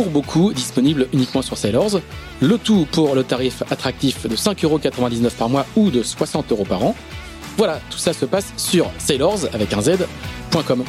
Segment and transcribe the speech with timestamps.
[0.00, 2.00] pour beaucoup disponible uniquement sur Sailors.
[2.40, 6.96] Le tout pour le tarif attractif de 5,99€ par mois ou de 60€ par an.
[7.58, 10.84] Voilà, tout ça se passe sur sailors avec un z.com.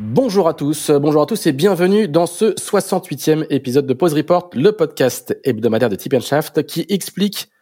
[0.00, 4.50] Bonjour à tous, bonjour à tous et bienvenue dans ce 68e épisode de Pause Report,
[4.54, 7.53] le podcast hebdomadaire de Tip Shaft qui explique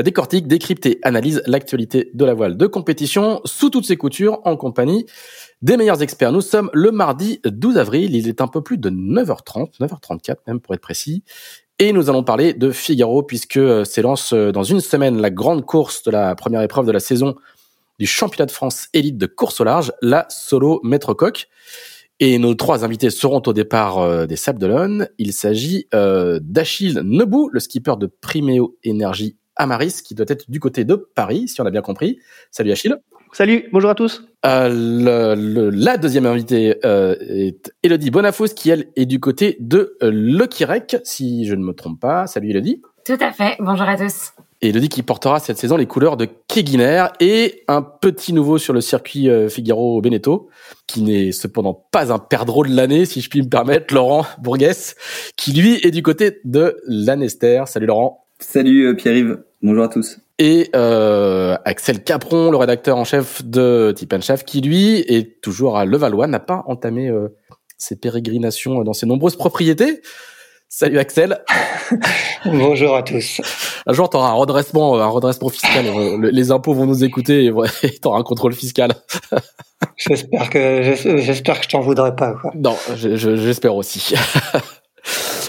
[0.00, 4.56] décortique, décrypte et analyse l'actualité de la voile de compétition sous toutes ses coutures en
[4.56, 5.04] compagnie
[5.60, 6.32] des meilleurs experts.
[6.32, 10.60] Nous sommes le mardi 12 avril, il est un peu plus de 9h30, 9h34 même
[10.60, 11.24] pour être précis.
[11.78, 15.66] Et nous allons parler de Figaro puisque euh, s'élance euh, dans une semaine la grande
[15.66, 17.34] course de la première épreuve de la saison
[17.98, 21.48] du championnat de France élite de course au large, la solo maître coq.
[22.20, 25.08] Et nos trois invités seront au départ des Sables d'Olonne.
[25.18, 30.84] Il s'agit d'Achille Nebou, le skipper de Primeo Énergie Amaris, qui doit être du côté
[30.84, 32.18] de Paris, si on a bien compris.
[32.50, 32.96] Salut Achille.
[33.34, 34.22] Salut, bonjour à tous.
[34.44, 40.10] Euh, la deuxième invitée euh, est Elodie Bonafous, qui elle est du côté de euh,
[40.12, 42.26] Lucky Rec, si je ne me trompe pas.
[42.26, 42.82] Salut Elodie.
[43.06, 44.34] Tout à fait, bonjour à tous.
[44.60, 48.82] Elodie qui portera cette saison les couleurs de Keguiner et un petit nouveau sur le
[48.82, 50.50] circuit Figaro Beneteau,
[50.86, 54.94] qui n'est cependant pas un perdreau de l'année, si je puis me permettre, Laurent Bourguès,
[55.36, 57.64] qui lui est du côté de Lanester.
[57.66, 58.21] Salut Laurent.
[58.42, 60.18] Salut euh, Pierre-Yves, bonjour à tous.
[60.40, 65.78] Et euh, Axel Capron, le rédacteur en chef de Tip Chef, qui lui est toujours
[65.78, 67.28] à Levallois, n'a pas entamé euh,
[67.78, 70.02] ses pérégrinations dans ses nombreuses propriétés.
[70.68, 71.38] Salut Axel.
[72.44, 73.40] Bonjour à tous.
[73.86, 75.84] Un jour, tu auras un redressement, un redressement fiscal.
[76.20, 77.52] les impôts vont nous écouter et
[77.90, 78.92] tu auras un contrôle fiscal.
[79.96, 82.34] j'espère que j'espère que je t'en voudrais pas.
[82.34, 82.50] Quoi.
[82.56, 84.14] Non, j'espère aussi.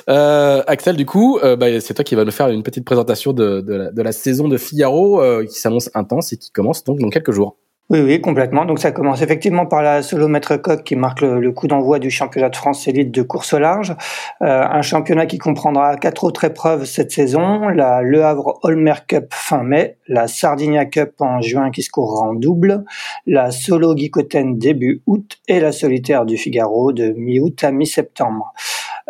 [0.10, 3.34] Euh, Axel, du coup, euh, bah, c'est toi qui va nous faire une petite présentation
[3.34, 6.84] de, de, la, de la, saison de Figaro euh, qui s'annonce intense et qui commence
[6.84, 7.58] donc dans quelques jours.
[7.90, 8.64] Oui, oui, complètement.
[8.64, 12.10] Donc ça commence effectivement par la solo maître coq qui marque le, coup d'envoi du
[12.10, 13.94] championnat de France élite de course au large.
[14.42, 17.68] Euh, un championnat qui comprendra quatre autres épreuves cette saison.
[17.68, 22.30] La Le Havre Holmer Cup fin mai, la Sardinia Cup en juin qui se courra
[22.30, 22.86] en double,
[23.28, 28.54] la solo Guicoten début août et la solitaire du Figaro de mi-août à mi-septembre.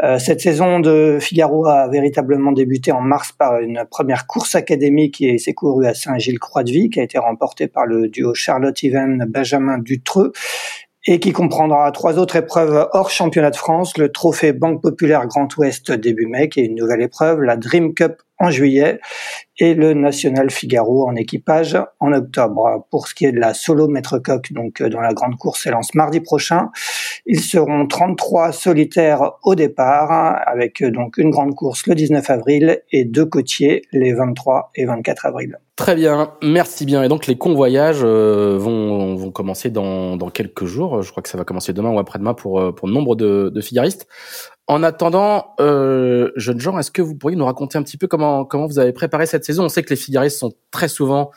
[0.02, 5.16] Euh, cette saison de Figaro a véritablement débuté en mars par une première course académique
[5.16, 9.78] qui s'est courue à Saint-Gilles-Croix-de-Vie, qui a été remportée par le duo Charlotte Even Benjamin
[9.78, 10.32] Dutreux
[11.06, 15.54] et qui comprendra trois autres épreuves hors championnat de France, le trophée Banque Populaire Grand
[15.58, 19.00] Ouest début mai, qui est une nouvelle épreuve, la Dream Cup en juillet
[19.58, 22.88] et le National Figaro en équipage en octobre.
[22.90, 25.68] Pour ce qui est de la solo maître coq, donc euh, dans la grande course
[25.68, 26.70] lance mardi prochain,
[27.26, 32.82] ils seront 33 solitaires au départ, avec euh, donc une grande course le 19 avril
[32.92, 35.58] et deux côtiers les 23 et 24 avril.
[35.84, 37.04] Très bien, merci bien.
[37.04, 41.02] Et donc les convoyages euh, vont, vont commencer dans, dans quelques jours.
[41.02, 44.08] Je crois que ça va commencer demain ou après-demain pour, pour nombre de, de figaristes.
[44.68, 48.46] En attendant, euh, jeunes gens, est-ce que vous pourriez nous raconter un petit peu comment
[48.46, 49.66] comment vous avez préparé cette saison?
[49.66, 51.32] On sait que les figaristes sont très souvent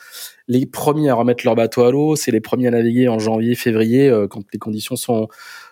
[0.46, 3.56] les premiers à remettre leur bateau à l'eau, c'est les premiers à naviguer en janvier,
[3.56, 5.26] février, euh, quand les conditions sont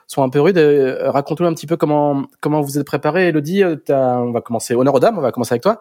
[0.08, 0.58] sont un peu rudes.
[0.58, 3.28] Euh, raconte-nous un petit peu comment comment vous êtes préparé.
[3.28, 4.74] Elodie, euh, on va commencer.
[4.74, 5.80] Honneur aux dames, on va commencer avec toi.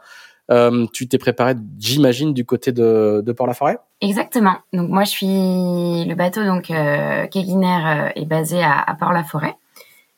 [0.51, 3.78] Euh, tu t'es préparé, j'imagine, du côté de, Port-la-Forêt?
[4.01, 4.57] Exactement.
[4.74, 9.56] Donc moi, je suis le bateau donc euh, est basé à, Port-la-Forêt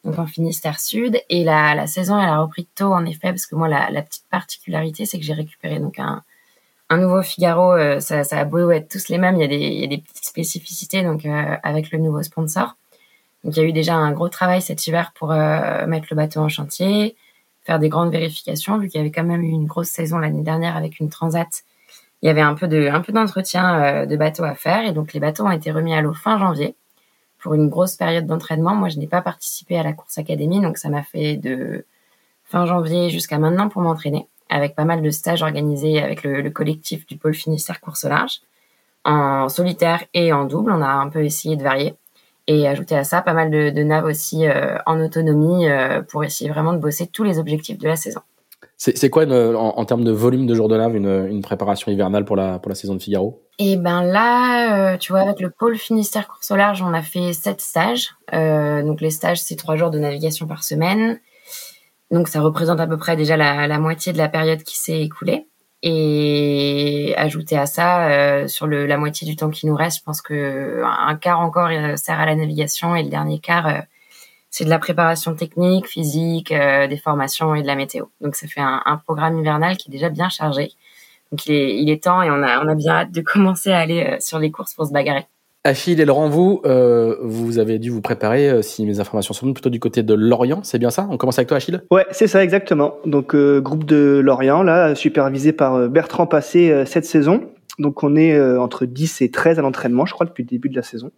[0.06, 1.20] donc en Finistère Sud.
[1.30, 5.06] Et la, saison, elle a repris tôt, en effet, parce que moi, la, petite particularité,
[5.06, 6.24] c'est que j'ai récupéré donc un,
[6.98, 7.74] nouveau Figaro.
[7.74, 9.84] Euh, ça, ça a beau être tous les mêmes, il y a des, il y
[9.84, 12.78] a des petites spécificités donc euh, avec le nouveau sponsor.
[13.44, 16.16] Donc il y a eu déjà un gros travail cet hiver pour euh, mettre le
[16.16, 17.16] bateau en chantier,
[17.66, 20.44] faire des grandes vérifications, vu qu'il y avait quand même eu une grosse saison l'année
[20.44, 21.64] dernière avec une transat
[22.22, 25.14] il y avait un peu de un peu d'entretien de bateaux à faire et donc
[25.14, 26.76] les bateaux ont été remis à l'eau fin janvier
[27.46, 28.74] pour une grosse période d'entraînement.
[28.74, 31.86] Moi, je n'ai pas participé à la course académie, donc ça m'a fait de
[32.44, 37.06] fin janvier jusqu'à maintenant pour m'entraîner, avec pas mal de stages organisés avec le, collectif
[37.06, 38.42] du pôle Finistère course large,
[39.04, 40.72] en solitaire et en double.
[40.72, 41.94] On a un peu essayé de varier
[42.48, 46.50] et ajouter à ça pas mal de, naves aussi euh, en autonomie euh, pour essayer
[46.50, 48.22] vraiment de bosser tous les objectifs de la saison.
[48.78, 52.60] C'est quoi en, termes de volume de jours de nave une, préparation hivernale pour la,
[52.60, 53.42] pour la saison de Figaro?
[53.58, 56.94] Et eh ben là, euh, tu vois, avec le pôle Finistère course au large, on
[56.94, 58.10] a fait sept stages.
[58.34, 61.20] donc les stages, c'est trois jours de navigation par semaine.
[62.12, 65.00] Donc ça représente à peu près déjà la, la moitié de la période qui s'est
[65.00, 65.48] écoulée.
[65.88, 70.04] Et ajouter à ça, euh, sur le, la moitié du temps qui nous reste, je
[70.04, 73.82] pense que un quart encore euh, sert à la navigation et le dernier quart, euh,
[74.50, 78.06] c'est de la préparation technique, physique, des formations et de la météo.
[78.22, 80.72] Donc ça fait un, un, programme hivernal qui est déjà bien chargé.
[81.32, 83.72] Donc il est, il est temps et on a, on a bien hâte de commencer
[83.72, 85.28] à aller sur les courses pour se bagarrer.
[85.66, 89.48] Achille et Laurent, vous, euh, vous avez dû vous préparer, euh, si mes informations sont
[89.48, 91.08] bonnes, plutôt du côté de Lorient, c'est bien ça?
[91.10, 91.82] On commence avec toi, Achille?
[91.90, 92.98] Ouais, c'est ça, exactement.
[93.08, 97.50] Donc, euh, groupe de Lorient, là, supervisé par Bertrand Passé cette saison.
[97.80, 100.76] Donc, on est entre 10 et 13 à l'entraînement, je crois, depuis le début de
[100.76, 101.10] la saison.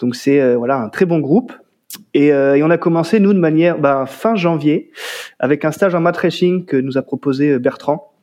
[0.00, 1.52] Donc, c'est voilà un très bon groupe.
[2.12, 4.90] Et, et, on a commencé, nous, de manière bah, fin janvier,
[5.38, 8.15] avec un stage en mat que nous a proposé Bertrand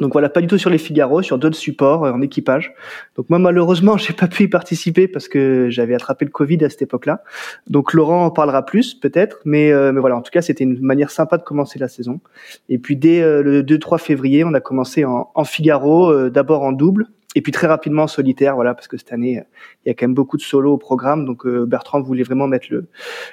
[0.00, 2.74] donc voilà, pas du tout sur les Figaro, sur d'autres supports euh, en équipage.
[3.16, 6.70] Donc moi malheureusement, j'ai pas pu y participer parce que j'avais attrapé le Covid à
[6.70, 7.22] cette époque-là.
[7.68, 10.80] Donc Laurent en parlera plus peut-être, mais euh, mais voilà, en tout cas, c'était une
[10.80, 12.20] manière sympa de commencer la saison.
[12.68, 16.72] Et puis dès euh, le 2-3 février, on a commencé en, en Figaro, d'abord en
[16.72, 17.06] double
[17.36, 19.40] et puis très rapidement en solitaire, voilà, parce que cette année,
[19.84, 22.66] il y a quand même beaucoup de solos au programme, donc Bertrand voulait vraiment mettre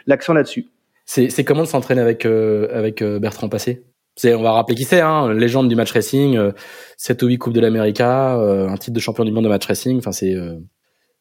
[0.06, 0.68] l'accent là-dessus.
[1.06, 3.84] C'est comment de s'entraîner avec avec Bertrand Passé?
[4.18, 6.52] C'est, on va rappeler qui c'est, hein, légende du match racing, euh,
[6.98, 9.66] 7 ou 8 coupes de l'América, euh, un titre de champion du monde de match
[9.66, 10.00] racing.
[10.00, 10.60] Enfin, c'est, euh,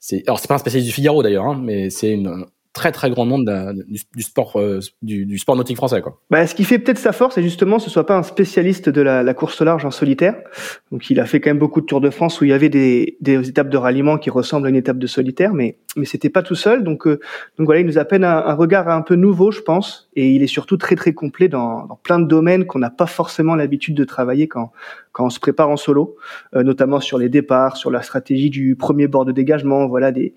[0.01, 2.47] c'est, alors c'est pas un spécialiste du Figaro d'ailleurs, hein, mais c'est une,
[2.77, 3.51] très très grand monde
[3.89, 6.21] du, sport euh, du, sport nautique français quoi.
[6.31, 9.01] Bah, ce qui fait peut-être sa force, c'est justement ce soit pas un spécialiste de
[9.01, 10.37] la, la, course large en solitaire.
[10.93, 12.69] Donc il a fait quand même beaucoup de Tours de France où il y avait
[12.69, 16.29] des, des étapes de ralliement qui ressemblent à une étape de solitaire, mais mais c'était
[16.29, 16.85] pas tout seul.
[16.85, 17.19] Donc euh,
[17.59, 20.47] donc voilà, il nous appelle un, regard un peu nouveau, je pense, et il est
[20.47, 24.05] surtout très très complet dans, dans plein de domaines qu'on n'a pas forcément l'habitude de
[24.05, 24.73] travailler quand
[25.17, 26.17] quand on se prépare en solo,
[26.55, 30.35] euh, notamment sur les départs, sur la stratégie du premier bord de dégagement, voilà des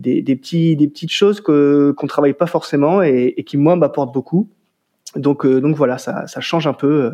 [0.00, 3.76] des, des, petits, des petites choses que qu'on travaille pas forcément et, et qui moi
[3.76, 4.48] m'apportent beaucoup.
[5.14, 7.10] Donc euh, donc voilà, ça, ça change un peu euh,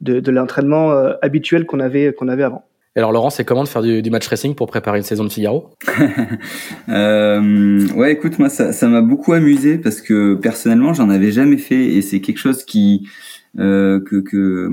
[0.00, 2.64] de, de l'entraînement euh, habituel qu'on avait qu'on avait avant.
[2.94, 5.30] alors Laurent, c'est comment de faire du, du, match racing pour préparer une saison de
[5.30, 5.70] Figaro?
[6.88, 11.56] Euh, Ouais, écoute, moi ça ça m'a beaucoup amusé parce que personnellement j'en avais jamais
[11.56, 13.08] fait et c'est quelque chose qui
[13.58, 14.70] euh, que, que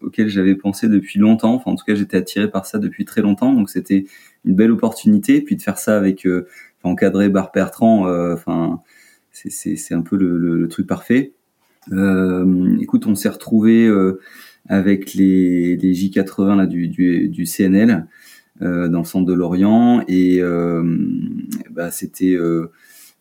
[0.00, 1.54] auquel j'avais pensé depuis longtemps.
[1.54, 3.52] Enfin, en tout cas, j'étais attiré par ça depuis très longtemps.
[3.52, 4.04] Donc, c'était
[4.44, 5.40] une belle opportunité.
[5.40, 6.46] Puis de faire ça avec euh,
[6.82, 8.80] encadré Bar Bertrand, euh, enfin,
[9.32, 11.32] c'est un peu le, le, truc parfait.
[11.92, 14.20] Euh, écoute, on s'est retrouvé euh,
[14.68, 18.06] avec les, les J80 là du, du, du CNL
[18.60, 20.40] dans le centre de Lorient et
[21.70, 22.36] bah, c'était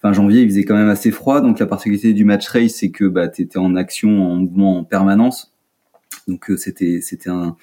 [0.01, 1.41] fin janvier, il faisait quand même assez froid.
[1.41, 4.79] Donc la particularité du match race, c'est que bah, tu étais en action, en mouvement
[4.79, 5.53] en permanence.
[6.27, 7.55] Donc c'était c'était un,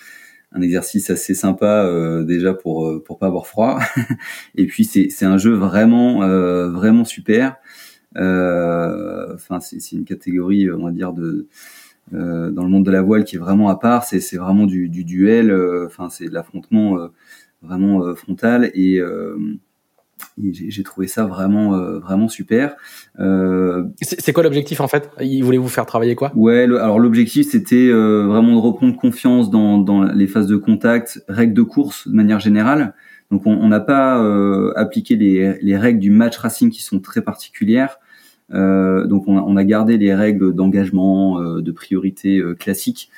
[0.61, 3.79] exercice assez sympa euh, déjà pour euh, pour pas avoir froid.
[4.57, 7.57] et puis c'est un jeu vraiment euh, vraiment super.
[8.17, 11.47] Enfin c'est c'est une catégorie on va dire de
[12.11, 14.05] dans le monde de la voile qui est vraiment à part.
[14.05, 15.53] C'est c'est vraiment du du duel.
[15.87, 17.09] Enfin c'est de l'affrontement
[17.63, 19.01] vraiment frontal et
[20.41, 22.77] j'ai trouvé ça vraiment euh, vraiment super.
[23.19, 25.11] Euh, c'est quoi l'objectif en fait?
[25.21, 26.33] Il voulait vous faire travailler quoi?
[26.37, 31.23] Ouais, alors l'objectif c'était euh, vraiment de reprendre confiance dans, dans les phases de contact,
[31.29, 32.95] règles de course de manière générale.
[33.31, 37.21] Donc on n'a pas euh, appliqué les, les, règles du match racing qui sont très
[37.21, 37.99] particulières.
[38.51, 43.11] donc on a, on a, gardé les règles d'engagement, de priorité classiques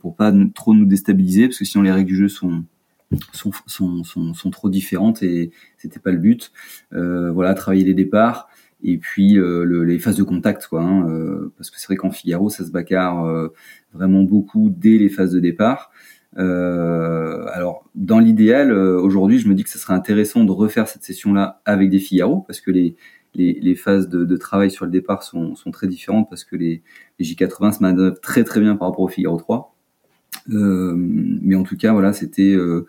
[0.00, 2.64] pour pas trop nous déstabiliser parce que sinon les règles du jeu sont
[3.32, 6.52] sont, sont, sont, sont, trop différentes et c'était pas le but.
[6.92, 8.48] Euh, voilà, travailler les départs
[8.84, 10.82] et puis euh, le, les phases de contact, quoi.
[10.82, 13.48] Hein, euh, parce que c'est vrai qu'en Figaro, ça se bagarre euh,
[13.92, 15.90] vraiment beaucoup dès les phases de départ.
[16.36, 21.02] Euh, alors, dans l'idéal, aujourd'hui, je me dis que ce serait intéressant de refaire cette
[21.02, 22.96] session-là avec des Figaro, parce que les,
[23.34, 26.56] les, les phases de, de, travail sur le départ sont, sont très différentes, parce que
[26.56, 26.82] les,
[27.18, 29.73] les J80 se manœuvrent très très bien par rapport au Figaro 3.
[30.50, 32.86] Euh, mais en tout cas, voilà, c'était euh,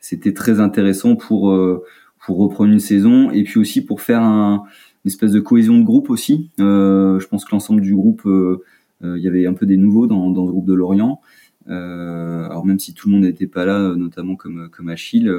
[0.00, 1.84] c'était très intéressant pour euh,
[2.24, 4.64] pour reprendre une saison et puis aussi pour faire un,
[5.04, 6.50] une espèce de cohésion de groupe aussi.
[6.58, 10.44] je pense que l'ensemble du groupe, il y avait un peu des nouveaux dans, dans
[10.44, 11.20] le groupe de Lorient.
[11.68, 15.32] alors même si tout le monde n'était pas là, notamment comme comme Achille,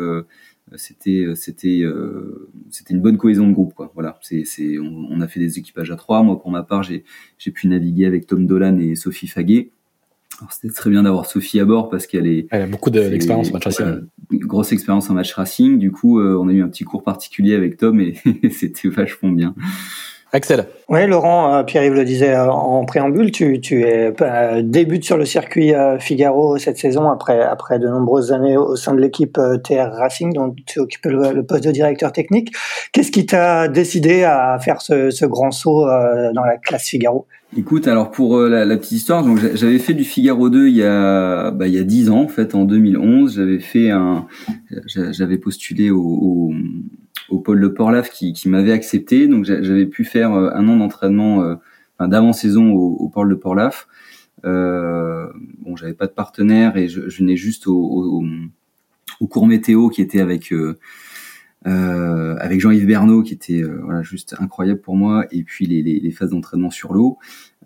[0.75, 1.83] c'était c'était
[2.69, 3.91] c'était une bonne cohésion de groupe quoi.
[3.93, 6.23] Voilà, c'est c'est on, a fait des équipages à trois.
[6.23, 7.03] Moi pour ma part, j'ai
[7.37, 9.71] j'ai pu naviguer avec Tom Dolan et Sophie Faguet.
[10.49, 12.47] C'était très bien d'avoir Sophie à bord parce qu'elle est.
[12.51, 14.07] Elle a beaucoup d'expérience en match racing.
[14.31, 15.79] grosse expérience en match racing.
[15.79, 18.15] Du coup, on a eu un petit cours particulier avec Tom et
[18.51, 19.55] c'était vachement bien.
[20.33, 20.65] Axel.
[20.89, 25.15] Oui, Laurent, euh, Pierre-Yves le disait euh, en préambule, tu, tu es, euh, débutes sur
[25.15, 29.89] le circuit Figaro cette saison après, après de nombreuses années au sein de l'équipe TR
[29.93, 32.53] Racing, dont tu occupes le, poste de directeur technique.
[32.91, 37.25] Qu'est-ce qui t'a décidé à faire ce, ce grand saut dans la classe Figaro?
[37.55, 40.83] Écoute, alors pour la, la, petite histoire, donc j'avais fait du Figaro 2 il y
[40.83, 44.27] a bah, il y a 10 ans en fait, en 2011, j'avais fait un
[44.85, 46.53] j'avais postulé au,
[47.29, 49.27] au pôle de Portlaf qui, m'avait accepté.
[49.27, 51.55] Donc j'avais pu faire euh, un an d'entraînement euh,
[51.99, 53.87] d'avant-saison au, pôle de Portlaf.
[54.45, 55.27] Euh,
[55.59, 58.23] bon, j'avais pas de partenaire et je, je venais juste au,
[59.19, 60.77] au, cours météo qui était avec euh,
[61.67, 65.99] euh avec Jean-Yves Bernot qui était voilà juste incroyable pour moi et puis les, les,
[65.99, 67.17] les phases d'entraînement sur l'eau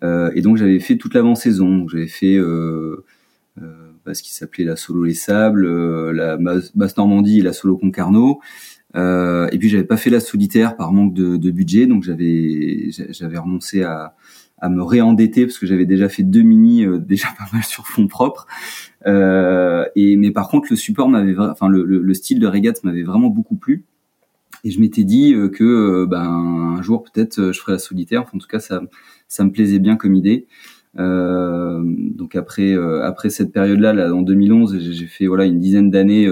[0.02, 2.38] et donc j'avais fait toute l'avant-saison j'avais fait
[4.04, 8.40] bah, ce qui s'appelait la solo les sables la basse Normandie et la solo Concarneau
[8.94, 12.90] euh, et puis j'avais pas fait la solitaire par manque de, de budget, donc j'avais
[13.10, 14.14] j'avais renoncé à,
[14.58, 17.86] à me réendetter parce que j'avais déjà fait deux mini euh, déjà pas mal sur
[17.86, 18.46] fond propre.
[19.06, 23.02] Euh, et mais par contre le support m'avait, enfin le, le, style de régate m'avait
[23.02, 23.84] vraiment beaucoup plu.
[24.64, 28.24] Et je m'étais dit euh, que euh, ben un jour peut-être je ferais la solitaire.
[28.32, 28.82] En tout cas ça
[29.28, 30.46] ça me plaisait bien comme idée.
[30.96, 36.28] donc après après cette période-là, là, en 2011, j'ai fait voilà une dizaine d'années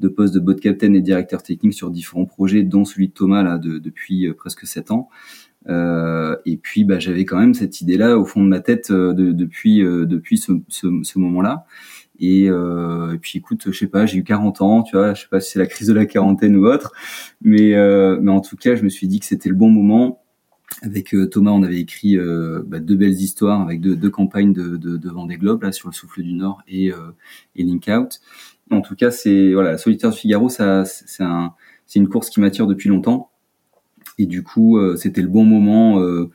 [0.00, 3.42] de postes de bot captain et directeur technique sur différents projets, dont celui de Thomas
[3.42, 5.08] là de, depuis euh, presque sept ans.
[5.68, 9.12] Euh, et puis bah, j'avais quand même cette idée-là au fond de ma tête euh,
[9.14, 11.66] de, depuis depuis ce, ce, ce moment-là.
[12.18, 15.22] Et, euh, et, puis écoute, je sais pas, j'ai eu 40 ans, tu vois, je
[15.22, 16.92] sais pas si c'est la crise de la quarantaine ou autre,
[17.42, 17.74] mais
[18.20, 20.22] mais en tout cas, je me suis dit que c'était le bon moment.
[20.82, 22.16] Avec Thomas, on avait écrit
[22.66, 25.88] bah, deux belles histoires avec deux, deux campagnes de, de, de Vendée Globe là sur
[25.88, 26.90] le souffle du Nord et,
[27.56, 28.20] et Link Out.
[28.70, 31.54] En tout cas, c'est voilà, la solitaire de Figaro, ça, c'est un,
[31.86, 33.30] c'est une course qui m'attire depuis longtemps.
[34.18, 36.30] Et du coup, euh, c'était le bon moment euh,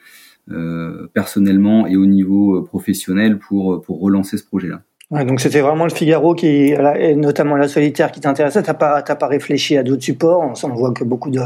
[0.50, 4.83] euh, personnellement et au niveau professionnel pour pour relancer ce projet-là.
[5.12, 8.63] Ouais, donc c'était vraiment le Figaro qui, et notamment la solitaire qui t'intéressait.
[8.63, 10.53] T'as pas, t'as pas réfléchi à d'autres supports.
[10.63, 11.41] On, voit que beaucoup de,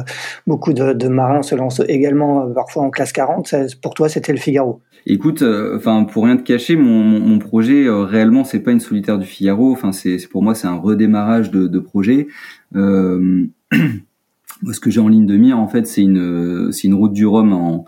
[0.45, 3.55] beaucoup de, de, marins se lancent également parfois en classe 40.
[3.81, 4.81] Pour toi, c'était le Figaro.
[5.07, 8.79] Écoute, euh, enfin pour rien te cacher, mon, mon, projet euh, réellement c'est pas une
[8.79, 9.71] solitaire du Figaro.
[9.71, 12.27] Enfin c'est pour moi c'est un redémarrage de, de projet.
[12.75, 17.13] Euh, ce que j'ai en ligne de mire en fait c'est une c'est une route
[17.13, 17.85] du Rhum en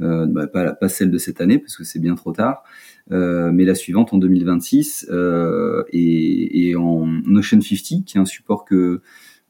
[0.00, 2.64] euh, bah, pas, pas celle de cette année parce que c'est bien trop tard,
[3.12, 8.24] euh, mais la suivante en 2026 euh, et, et, en Ocean 50 qui est un
[8.24, 9.00] support que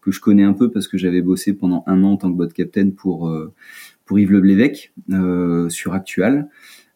[0.00, 2.36] que je connais un peu parce que j'avais bossé pendant un an en tant que
[2.36, 3.32] bot captain pour
[4.04, 6.50] pour Yves Le sur Actual.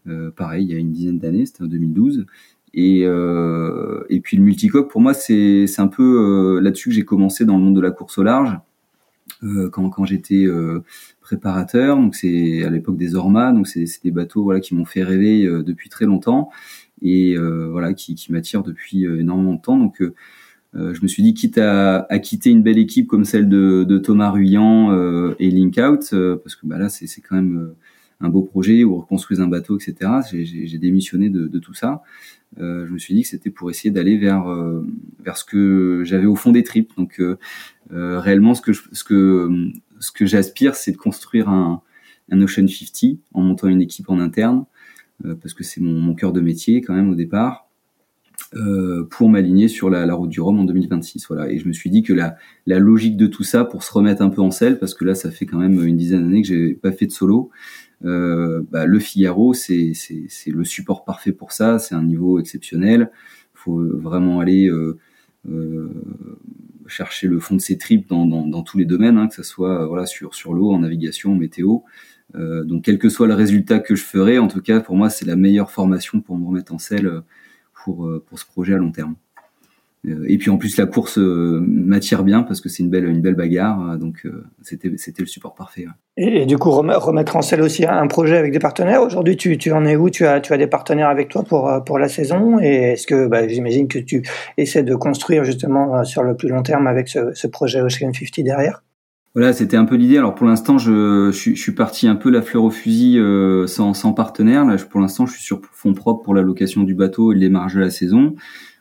[0.09, 2.27] Euh, pareil, il y a une dizaine d'années, c'était en 2012.
[2.75, 7.05] Et, euh, et puis le multicoque, pour moi, c'est un peu euh, là-dessus que j'ai
[7.05, 8.59] commencé dans le monde de la course au large.
[9.43, 10.83] Euh, quand, quand j'étais euh,
[11.21, 15.03] préparateur, donc c'est à l'époque des Orma, donc c'est des bateaux voilà qui m'ont fait
[15.03, 16.51] rêver depuis très longtemps
[17.03, 19.77] et voilà qui, qui m'attirent depuis énormément de temps.
[19.77, 20.03] Donc
[20.75, 23.99] je me suis dit quitte à, à, quitter une belle équipe comme celle de, de
[23.99, 24.91] Thomas Ruyant
[25.39, 27.75] et Link Out, parce que bah là c'est quand même
[28.21, 30.11] un beau projet ou reconstruire un bateau, etc.
[30.33, 32.03] J'ai démissionné de, de, tout ça.
[32.59, 34.85] Euh, je me suis dit que c'était pour essayer d'aller vers euh,
[35.21, 36.91] vers ce que j'avais au fond des tripes.
[36.97, 37.37] Donc euh, euh
[37.91, 41.83] réellement, ce que j'aspire, c'est de construire un,
[42.31, 44.65] Ocean 50 en montant une équipe en interne,
[45.25, 47.65] euh, parce que c'est mon, cœur de métier quand même au départ.
[48.55, 51.27] Euh, pour m'aligner sur la, route du Rhum en 2026.
[51.29, 51.51] Voilà.
[51.51, 54.31] Et je me suis dit que la, logique de tout ça, pour se remettre un
[54.31, 56.75] peu en selle, parce que là, ça fait quand même une dizaine d'années que j'ai
[56.75, 57.51] pas fait de solo,
[58.05, 59.93] euh, bah, le Figaro, c'est
[60.47, 61.79] le support parfait pour ça.
[61.79, 63.11] C'est un niveau exceptionnel.
[63.55, 64.97] Il faut vraiment aller euh,
[65.51, 65.91] euh,
[66.89, 70.07] chercher le fond de ses tripes dans, tous les domaines, hein, que ce soit voilà
[70.07, 71.79] sur l'eau, en navigation, météo.
[72.35, 75.09] Euh, donc quel que soit le résultat que je ferai, en tout cas pour moi
[75.09, 77.23] c'est la meilleure formation pour me remettre en selle
[77.85, 79.15] pour pour ce projet à long terme.
[80.07, 83.05] Euh, et puis en plus la course euh, m'attire bien parce que c'est une belle
[83.05, 84.27] une belle bagarre, euh, donc
[84.63, 85.87] c'était c'était le support parfait.
[86.17, 89.03] Et, du coup remettre en selle aussi un projet avec des partenaires.
[89.03, 90.09] Aujourd'hui tu, tu en es où?
[90.11, 92.61] Tu as tu as des partenaires avec toi pour pour la saison?
[92.61, 94.23] Et est-ce que bah, j'imagine que tu
[94.57, 98.45] essaies de construire justement sur le plus long terme avec ce, ce projet Ocean 50
[98.45, 98.85] derrière?
[99.35, 100.19] Voilà, c'était un peu l'idée.
[100.19, 103.21] Alors pour l'instant, je, je, suis parti un peu la fleur au fusil
[103.67, 104.65] sans, sans partenaire.
[104.65, 107.41] Là, pour l'instant, je suis sur fonds propres pour la location du bateau et le
[107.41, 108.35] démarrage de la saison.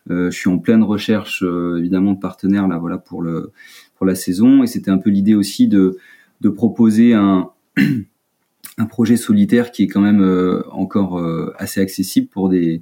[0.10, 1.44] Je suis en pleine recherche
[1.78, 3.52] évidemment de partenaires là voilà pour le
[3.96, 4.64] pour la saison.
[4.64, 5.98] Et c'était un peu l'idée aussi de
[6.42, 7.50] de proposer un
[8.78, 10.24] un projet solitaire qui est quand même
[10.72, 11.22] encore
[11.58, 12.82] assez accessible pour des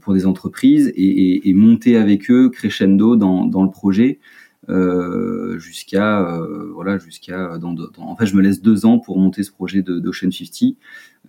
[0.00, 4.20] pour des entreprises et, monter avec eux crescendo dans, dans le projet
[4.68, 7.58] euh, jusqu'à euh, voilà jusqu'à
[7.98, 10.76] en fait je me laisse deux ans pour monter ce projet de d'Ocean 50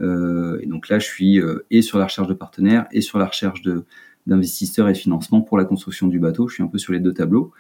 [0.02, 3.18] euh, et donc là je suis euh, et sur la recherche de partenaires et sur
[3.18, 3.86] la recherche de
[4.28, 6.48] d'investisseurs et financement pour la construction du bateau.
[6.48, 7.52] Je suis un peu sur les deux tableaux.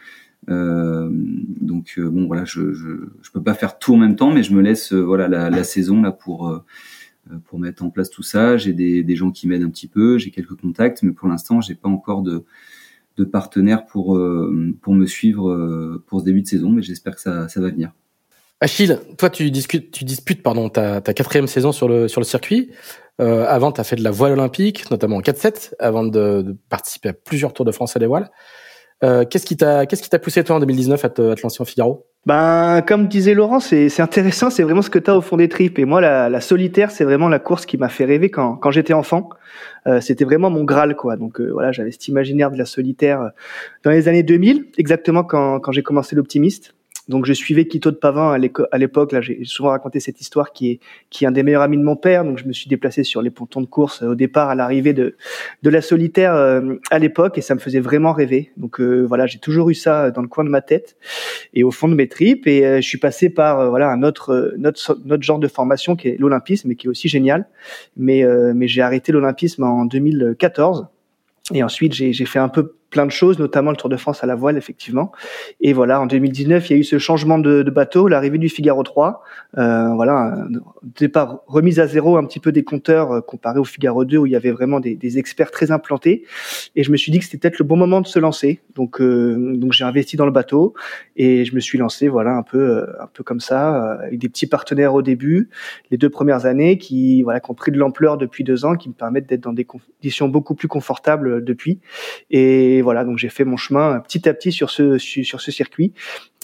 [0.49, 2.89] Euh, donc bon voilà je, je
[3.21, 5.63] je peux pas faire tout en même temps mais je me laisse voilà la, la
[5.63, 6.61] saison là pour
[7.45, 8.57] pour mettre en place tout ça.
[8.57, 11.61] J'ai des, des gens qui m'aident un petit peu j'ai quelques contacts mais pour l'instant
[11.61, 12.43] j'ai pas encore de
[13.17, 17.15] de partenaires pour, euh, pour me suivre euh, pour ce début de saison, mais j'espère
[17.15, 17.93] que ça, ça va venir.
[18.63, 22.71] Achille, toi, tu, tu disputes pardon, ta, ta quatrième saison sur le, sur le circuit.
[23.19, 26.55] Euh, avant, tu as fait de la voile olympique, notamment en 4-7, avant de, de,
[26.69, 28.31] participer à plusieurs Tours de France à des voiles.
[29.03, 31.65] Euh, qu'est-ce qui t'a qu'est-ce poussé toi en 2019 à te, à te lancer en
[31.65, 32.07] Figaro?
[32.25, 35.49] Ben comme disait Laurent, c'est intéressant, c'est vraiment ce que tu as au fond des
[35.49, 35.77] tripes.
[35.77, 38.71] Et moi, la, la solitaire, c'est vraiment la course qui m'a fait rêver quand quand
[38.71, 39.27] j'étais enfant.
[39.87, 41.17] Euh, c'était vraiment mon graal quoi.
[41.17, 43.29] Donc euh, voilà, j'avais cet imaginaire de la solitaire euh,
[43.83, 46.73] dans les années 2000, exactement quand quand j'ai commencé l'optimiste.
[47.09, 49.11] Donc je suivais Quito de Pavin à l'époque.
[49.11, 50.79] Là, j'ai souvent raconté cette histoire qui est
[51.09, 52.23] qui est un des meilleurs amis de mon père.
[52.23, 54.93] Donc je me suis déplacé sur les pontons de course euh, au départ à l'arrivée
[54.93, 55.15] de
[55.63, 58.51] de la solitaire euh, à l'époque et ça me faisait vraiment rêver.
[58.57, 60.95] Donc euh, voilà, j'ai toujours eu ça dans le coin de ma tête
[61.53, 62.47] et au fond de mes tripes.
[62.47, 66.17] Et je suis passé par voilà un autre notre notre genre de formation qui est
[66.17, 67.47] l'olympisme, mais qui est aussi génial.
[67.97, 70.87] Mais mais j'ai arrêté l'olympisme en 2014.
[71.53, 74.27] Et ensuite, j'ai fait un peu plein de choses, notamment le Tour de France à
[74.27, 75.11] la voile, effectivement.
[75.59, 78.49] Et voilà, en 2019, il y a eu ce changement de, de bateau, l'arrivée du
[78.49, 79.23] Figaro 3.
[79.57, 80.45] Euh, voilà,
[80.99, 84.25] départ remise à zéro un petit peu des compteurs euh, comparé au Figaro 2 où
[84.27, 86.23] il y avait vraiment des, des, experts très implantés.
[86.75, 88.61] Et je me suis dit que c'était peut-être le bon moment de se lancer.
[88.75, 90.75] Donc, euh, donc j'ai investi dans le bateau
[91.15, 94.29] et je me suis lancé, voilà, un peu, euh, un peu comme ça, avec des
[94.29, 95.49] petits partenaires au début,
[95.89, 98.89] les deux premières années, qui, voilà, qui ont pris de l'ampleur depuis deux ans, qui
[98.89, 101.79] me permettent d'être dans des conditions beaucoup plus confortables depuis.
[102.29, 105.93] Et voilà, donc j'ai fait mon chemin petit à petit sur ce sur ce circuit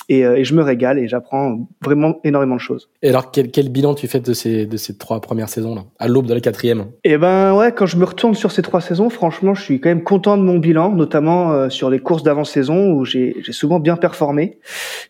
[0.10, 2.90] et, euh, et je me régale et j'apprends vraiment énormément de choses.
[3.02, 5.84] Et alors quel, quel bilan tu fais de ces de ces trois premières saisons là,
[6.00, 8.82] à l'aube de la quatrième Eh ben ouais, quand je me retourne sur ces trois
[8.82, 12.24] saisons, franchement, je suis quand même content de mon bilan, notamment euh, sur les courses
[12.24, 14.58] d'avant-saison où j'ai j'ai souvent bien performé.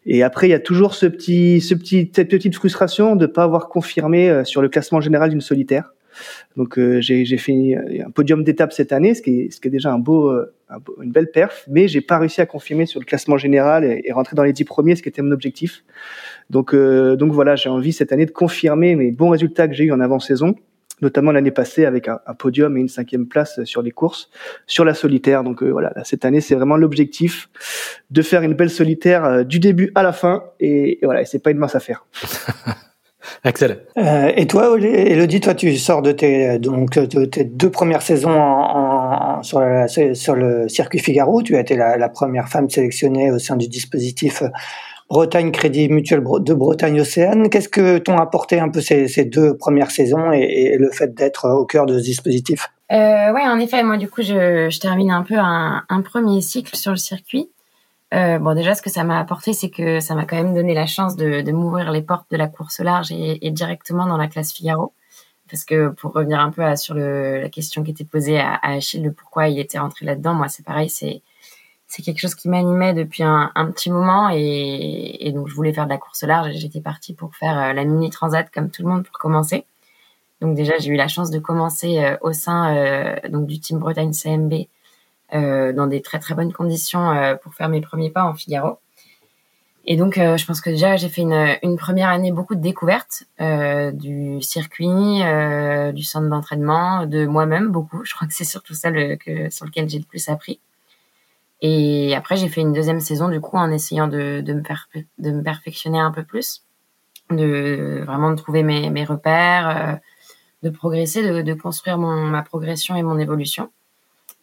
[0.05, 3.43] Et après, il y a toujours ce petit ce petit cette petite frustration de pas
[3.43, 5.93] avoir confirmé euh, sur le classement général d'une solitaire.
[6.58, 9.71] Donc euh, j'ai fait un podium d'étape cette année, ce qui est, ce qui est
[9.71, 12.99] déjà un beau, euh, un une belle perf, mais j'ai pas réussi à confirmer sur
[12.99, 15.84] le classement général et, rentrer dans les dix premiers, ce qui était mon objectif.
[16.49, 19.86] Donc euh, donc voilà, j'ai envie cette année de confirmer mes bons résultats que j'ai
[19.86, 20.55] eu en avant-saison,
[21.01, 24.29] notamment l'année passée avec un, podium et une cinquième place sur les courses,
[24.67, 25.43] sur la solitaire.
[25.43, 27.49] Donc euh, voilà, cette année c'est vraiment l'objectif
[28.10, 31.51] de faire une belle solitaire du début à la fin, et, et voilà, c'est pas
[31.51, 32.05] une mince affaire.
[33.43, 33.85] Axel.
[33.97, 38.31] Euh, et toi, Elodie, toi, tu sors de tes, donc, de tes deux premières saisons
[38.31, 41.41] en, en, sur, la, sur, le circuit Figaro.
[41.41, 44.43] Tu as été la, la, première femme sélectionnée au sein du dispositif
[45.09, 47.49] Bretagne Crédit Mutuel de Bretagne Océane.
[47.49, 51.13] Qu'est-ce que t'ont apporté un peu ces, ces, deux premières saisons et, et le fait
[51.13, 52.67] d'être au cœur de ce dispositif?
[52.91, 56.41] Euh, Oui, en effet, moi, du coup, je, je termine un peu un, un premier
[56.41, 57.49] cycle sur le circuit.
[58.13, 60.73] Euh, bon, déjà, ce que ça m'a apporté, c'est que ça m'a quand même donné
[60.73, 64.17] la chance de, de m'ouvrir les portes de la course large et, et, directement dans
[64.17, 64.93] la classe Figaro.
[65.49, 68.55] Parce que pour revenir un peu à, sur le, la question qui était posée à,
[68.55, 71.21] à, Achille de pourquoi il était rentré là-dedans, moi, c'est pareil, c'est
[71.89, 75.73] c'est quelque chose qui m'animait depuis un, un, petit moment et, et, donc je voulais
[75.73, 78.69] faire de la course large et j'étais partie pour faire euh, la mini transat comme
[78.69, 79.65] tout le monde pour commencer.
[80.39, 83.79] Donc déjà, j'ai eu la chance de commencer euh, au sein euh, donc du team
[83.79, 84.53] Bretagne CMB
[85.33, 88.79] dans des très très bonnes conditions euh, pour faire mes premiers pas en Figaro.
[89.85, 92.61] Et donc, euh, je pense que déjà, j'ai fait une, une, première année beaucoup de
[92.61, 93.23] découvertes
[93.93, 95.21] du circuit,
[95.93, 98.03] du centre d'entraînement, de moi-même beaucoup.
[98.05, 100.59] Je crois que c'est surtout ça le, que, sur lequel j'ai le plus appris.
[101.61, 104.61] Et après, j'ai fait une deuxième saison du coup en essayant de, de, me,
[105.17, 106.63] de me perfectionner un peu plus,
[107.31, 109.99] de vraiment de trouver mes, mes repères,
[110.61, 113.71] de progresser, de, de construire mon, ma progression et mon évolution.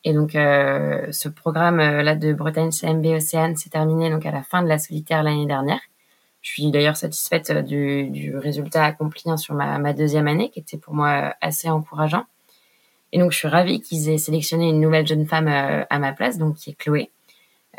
[0.06, 4.44] Et donc, euh, ce programme euh, de Bretagne CMB Océane s'est terminé donc à la
[4.44, 5.80] fin de la solitaire l'année dernière.
[6.42, 10.50] Je suis d'ailleurs satisfaite euh, du, du, résultat accompli hein, sur ma, ma, deuxième année,
[10.50, 12.24] qui était pour moi assez encourageant.
[13.10, 16.38] Et donc, je suis ravie qu'ils aient sélectionné une nouvelle jeune femme à ma place,
[16.38, 17.10] donc qui est Chloé.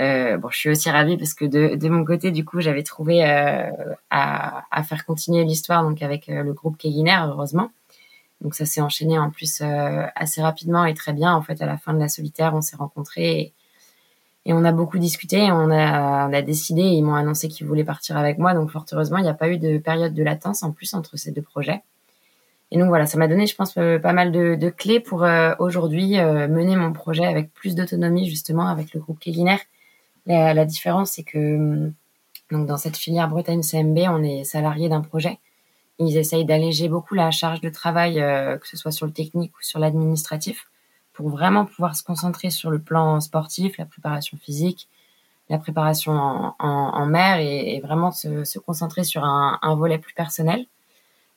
[0.02, 2.84] Euh, bon, je suis aussi ravie parce que de, de mon côté, du coup, j'avais
[2.84, 3.70] trouvé euh,
[4.10, 7.72] à, à, faire continuer l'histoire donc avec le groupe Keguiner, heureusement.
[8.42, 11.34] Donc ça s'est enchaîné en plus euh, assez rapidement et très bien.
[11.34, 13.54] En fait, à la fin de la solitaire, on s'est rencontrés et,
[14.46, 17.84] Et on a beaucoup discuté, on a, on a décidé, ils m'ont annoncé qu'ils voulaient
[17.84, 18.54] partir avec moi.
[18.54, 21.18] Donc, fort heureusement, il n'y a pas eu de période de latence en plus entre
[21.18, 21.82] ces deux projets.
[22.72, 25.54] Et donc voilà, ça m'a donné, je pense, euh, pas mal de, clés pour euh,
[25.60, 29.58] aujourd'hui mener mon projet avec plus d'autonomie, justement, avec le groupe Keginer.
[30.26, 31.94] La, la différence, c'est que hum,
[32.52, 35.40] donc dans cette filière Bretagne CMB, on est salarié d'un projet.
[36.00, 39.62] Ils essayent d'alléger beaucoup la charge de travail, que ce soit sur le technique ou
[39.62, 40.68] sur l'administratif
[41.18, 44.88] pour vraiment pouvoir se concentrer sur le plan sportif, la préparation physique,
[45.50, 49.76] la préparation en, en, en mer et, et, vraiment se, se concentrer sur un, un,
[49.76, 50.68] volet plus personnel.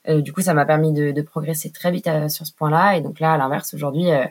[0.08, 2.96] Euh, du coup, ça m'a permis de, de, progresser très vite euh, sur ce point-là.
[2.96, 4.26] Et donc là, à l'inverse, aujourd'hui, euh,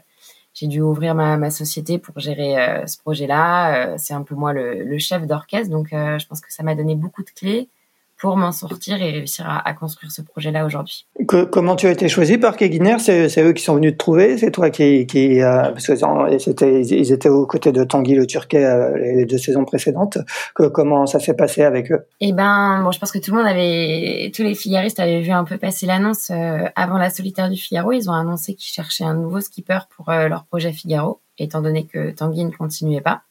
[0.54, 3.98] j'ai dû ouvrir ma, ma, société pour gérer euh, ce projet-là.
[3.98, 6.96] c'est un peu moi le, le chef d'orchestre, donc je pense que ça m'a donné
[6.96, 7.70] beaucoup de clés
[8.20, 11.08] pour m'en sortir et réussir à, à construire ce projet-là aujourd'hui.
[11.26, 12.98] comment tu as été choisi par Keguiner?
[13.00, 14.38] C'est, eux qui sont venus te trouver?
[14.38, 15.08] C'est toi qui...
[15.08, 19.26] qui euh, parce que c'était, ils étaient aux côtés de Tanguy le Turquet euh, les
[19.26, 20.18] deux saisons précédentes.
[20.54, 22.06] Que, comment ça s'est passé avec eux?
[22.20, 24.32] Eh ben, bon, je pense que tout le monde avait...
[24.36, 27.94] Tous les figaristes avaient vu un peu passer l'annonce euh, avant la solitaire du Figaro.
[27.94, 31.86] Ils ont annoncé qu'ils cherchaient un nouveau skipper pour euh, leur projet Figaro, étant donné
[31.86, 33.22] que Tanguy ne continuait pas.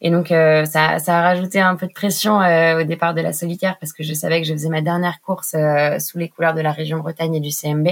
[0.00, 3.22] Et donc euh, ça, ça a rajouté un peu de pression euh, au départ de
[3.22, 6.28] la solitaire parce que je savais que je faisais ma dernière course euh, sous les
[6.28, 7.88] couleurs de la région Bretagne et du CMB,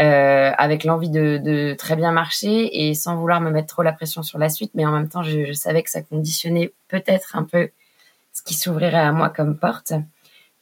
[0.00, 3.92] euh, avec l'envie de, de, très bien marcher et sans vouloir me mettre trop la
[3.92, 7.36] pression sur la suite, mais en même temps je, je savais que ça conditionnait peut-être
[7.36, 7.68] un peu
[8.32, 9.92] ce qui s'ouvrirait à moi comme porte.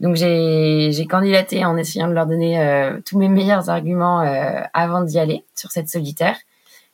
[0.00, 4.20] Donc j'ai candidaté en essayant de leur donner euh, tous mes meilleurs arguments
[4.72, 6.36] avant d'y aller sur cette solitaire.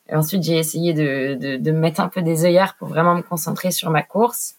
[0.09, 3.15] Et ensuite, j'ai essayé de, de, de, me mettre un peu des œillères pour vraiment
[3.15, 4.55] me concentrer sur ma course.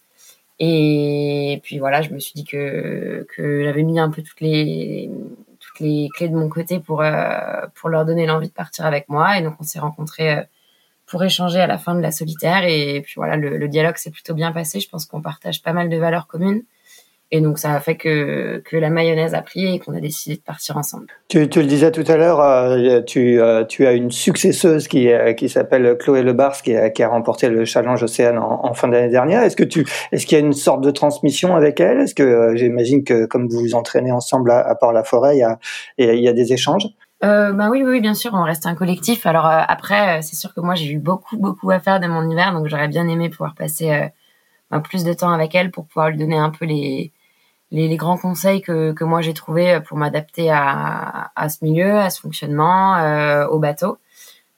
[0.59, 5.09] Et puis voilà, je me suis dit que, que j'avais mis un peu toutes les,
[5.59, 9.07] toutes les clés de mon côté pour, euh, pour leur donner l'envie de partir avec
[9.09, 9.37] moi.
[9.37, 10.43] Et donc, on s'est rencontrés euh,
[11.05, 12.65] pour échanger à la fin de la solitaire.
[12.65, 14.79] Et puis voilà, le, le dialogue s'est plutôt bien passé.
[14.79, 16.63] Je pense qu'on partage pas mal de valeurs communes.
[17.29, 20.37] Et donc ça a fait que, que la mayonnaise a pris et qu'on a décidé
[20.37, 21.07] de partir ensemble.
[21.27, 25.11] Tu, tu le disais tout à l'heure, euh, tu, euh, tu as une successeuse qui,
[25.11, 28.73] euh, qui s'appelle Chloé Lebars qui a, qui a remporté le Challenge Océane en, en
[28.73, 29.41] fin d'année dernière.
[29.43, 31.99] Est-ce que tu est-ce qu'il y a une sorte de transmission avec elle?
[31.99, 35.59] Est-ce que j'imagine que comme vous vous entraînez ensemble à, à Port-la-Forêt, il y a,
[35.97, 36.87] il y a des échanges?
[37.25, 39.25] Euh, bah oui, oui, bien sûr, on reste un collectif.
[39.25, 42.29] Alors euh, après, c'est sûr que moi j'ai eu beaucoup, beaucoup à faire de mon
[42.29, 44.11] hiver, donc j'aurais bien aimé pouvoir passer
[44.71, 47.11] bah, plus de temps avec elle pour pouvoir lui donner un peu les
[47.71, 51.97] les, les, grands conseils que, que moi j'ai trouvé pour m'adapter à, à ce milieu,
[51.97, 53.97] à ce fonctionnement, euh, au bateau.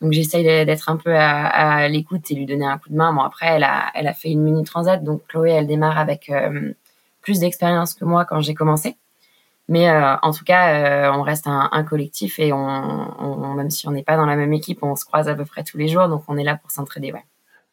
[0.01, 3.11] Donc j'essaye d'être un peu à, à l'écoute et lui donner un coup de main.
[3.13, 6.29] Bon après elle a elle a fait une mini transat donc Chloé elle démarre avec
[6.29, 6.73] euh,
[7.21, 8.97] plus d'expérience que moi quand j'ai commencé.
[9.67, 13.69] Mais euh, en tout cas euh, on reste un, un collectif et on, on, même
[13.69, 15.77] si on n'est pas dans la même équipe on se croise à peu près tous
[15.77, 17.25] les jours donc on est là pour s'entraider ouais.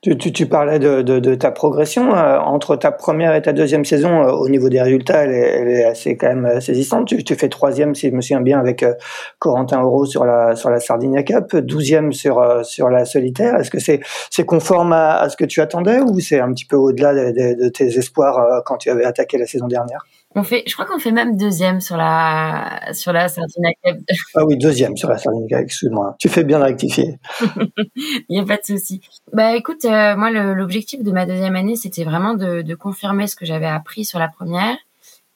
[0.06, 3.52] Tu, tu, tu, parlais de, de, de ta progression euh, entre ta première et ta
[3.52, 7.08] deuxième saison euh, au niveau des résultats, elle est, elle est assez quand même saisissante.
[7.08, 8.94] Tu, tu, fais troisième, si je me souviens bien, avec euh,
[9.40, 13.56] Corentin Euro sur la sur la Sardinia Cup, douzième sur euh, sur la solitaire.
[13.56, 13.98] Est-ce que c'est
[14.30, 17.60] c'est conforme à, à, ce que tu attendais ou c'est un petit peu au-delà de,
[17.60, 20.06] de, tes espoirs euh, quand tu avais attaqué la saison dernière?
[20.36, 23.98] On fait, je crois qu'on fait même deuxième sur la sur la Sardinia Cup.
[24.34, 25.64] Ah oui, deuxième sur la Sardinia Cup.
[25.64, 26.14] Excuse-moi.
[26.18, 27.18] Tu fais bien de rectifier.
[27.96, 29.00] Il n'y a pas de souci.
[29.32, 33.34] Bah écoute, euh, moi l'objectif de ma deuxième année, c'était vraiment de, de, confirmer ce
[33.34, 34.76] que j'avais appris sur la première,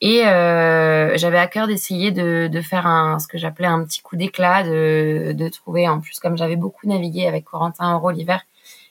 [0.03, 4.03] et euh, j'avais à cœur d'essayer de, de, faire un ce que j'appelais un petit
[4.03, 8.43] coup d'éclat, de, de trouver en plus comme j'avais beaucoup navigué avec Corentin Euro l'hiver,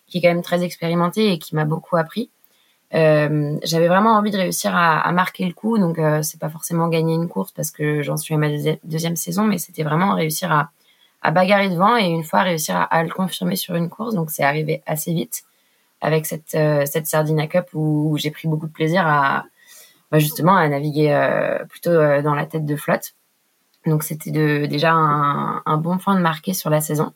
[0.07, 2.31] qui est quand même très expérimenté et qui m'a beaucoup appris
[2.95, 5.77] euh, j'avais vraiment envie de réussir à, à marquer le coup.
[5.77, 8.47] Donc, euh, c'est pas forcément gagner une course parce que j'en suis à ma
[8.83, 10.71] deuxième saison, mais c'était vraiment réussir à,
[11.21, 14.15] à bagarrer devant et une fois réussir à, à le confirmer sur une course.
[14.15, 15.43] Donc, c'est arrivé assez vite
[16.01, 19.45] avec cette, euh, cette Sardina Cup où, j'ai pris beaucoup de plaisir à
[20.11, 23.13] bah justement à naviguer euh, plutôt euh, dans la tête de flotte.
[23.85, 27.13] Donc, c'était déjà un, un bon point de marquer sur la saison.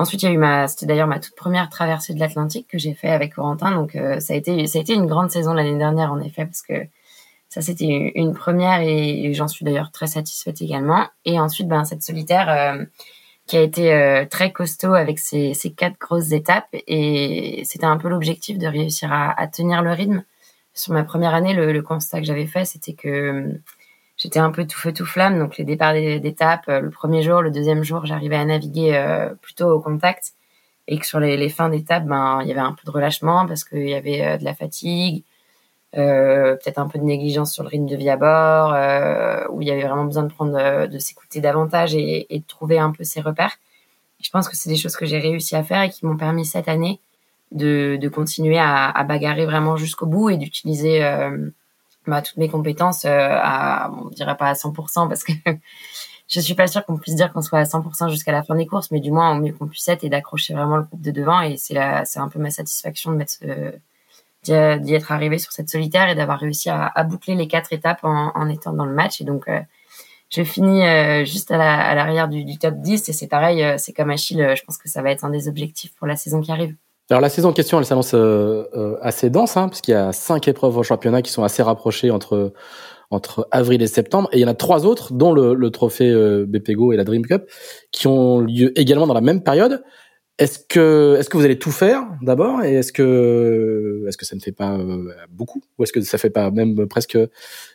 [0.00, 2.78] Ensuite, il y a eu ma, c'était d'ailleurs ma toute première traversée de l'Atlantique que
[2.78, 3.70] j'ai fait avec Corentin.
[3.72, 6.46] Donc, euh, ça a été, ça a été une grande saison l'année dernière, en effet,
[6.46, 6.86] parce que
[7.50, 11.06] ça, c'était une première et, j'en suis d'ailleurs très satisfaite également.
[11.26, 12.82] Et ensuite, ben, cette solitaire, euh,
[13.46, 16.68] qui a été euh, très costaud avec ses, quatre grosses étapes.
[16.72, 20.24] Et c'était un peu l'objectif de réussir à, tenir le rythme.
[20.72, 23.60] Sur ma première année, le constat que j'avais fait, c'était que
[24.20, 25.38] j'étais un peu tout feu tout flamme.
[25.38, 29.34] Donc les départs d'étapes, euh, le premier jour, le deuxième jour, j'arrivais à naviguer euh,
[29.42, 30.34] plutôt au contact
[30.86, 33.46] et que sur les, les fins d'étape, ben il y avait un peu de relâchement
[33.46, 35.24] parce qu'il y avait euh, de la fatigue,
[35.96, 39.62] euh, peut-être un peu de négligence sur le rythme de vie à bord, euh, où
[39.62, 42.78] il y avait vraiment besoin de prendre de, de s'écouter davantage et, et, de trouver
[42.78, 43.56] un peu ses repères.
[44.20, 46.44] Je pense que c'est des choses que j'ai réussi à faire et qui m'ont permis
[46.44, 47.00] cette année
[47.52, 51.02] de, de continuer à, à bagarrer vraiment jusqu'au bout et d'utiliser
[52.10, 55.32] bah, toutes mes compétences à, on dirait pas à 100% parce que
[56.28, 58.66] je suis pas sûre qu'on puisse dire qu'on soit à 100% jusqu'à la fin des
[58.66, 61.10] courses, mais du moins au mieux qu'on puisse être et d'accrocher vraiment le groupe de
[61.10, 61.40] devant.
[61.40, 63.38] Et c'est c'est un peu ma satisfaction de mettre
[64.44, 68.48] d'y être arrivé sur cette solitaire et d'avoir réussi à, boucler les quatre étapes en,
[68.48, 69.20] étant dans le match.
[69.20, 69.60] Et donc, euh,
[70.30, 74.10] je finis euh, juste à l'arrière du, top 10 et c'est pareil, euh, c'est comme
[74.10, 76.74] Achille, je pense que ça va être un des objectifs pour la saison qui arrive.
[77.10, 78.14] Alors la saison en question, elle s'annonce
[79.02, 82.10] assez dense, hein, parce qu'il y a cinq épreuves au championnat qui sont assez rapprochées
[82.10, 82.52] entre
[83.10, 86.08] entre avril et septembre, et il y en a trois autres, dont le, le trophée
[86.08, 87.42] euh, BPGO et la Dream Cup,
[87.90, 89.82] qui ont lieu également dans la même période.
[90.38, 94.36] Est-ce que, est-ce que vous allez tout faire d'abord, et est-ce que, est-ce que ça
[94.36, 97.18] ne fait pas euh, beaucoup, ou est-ce que ça fait pas même presque,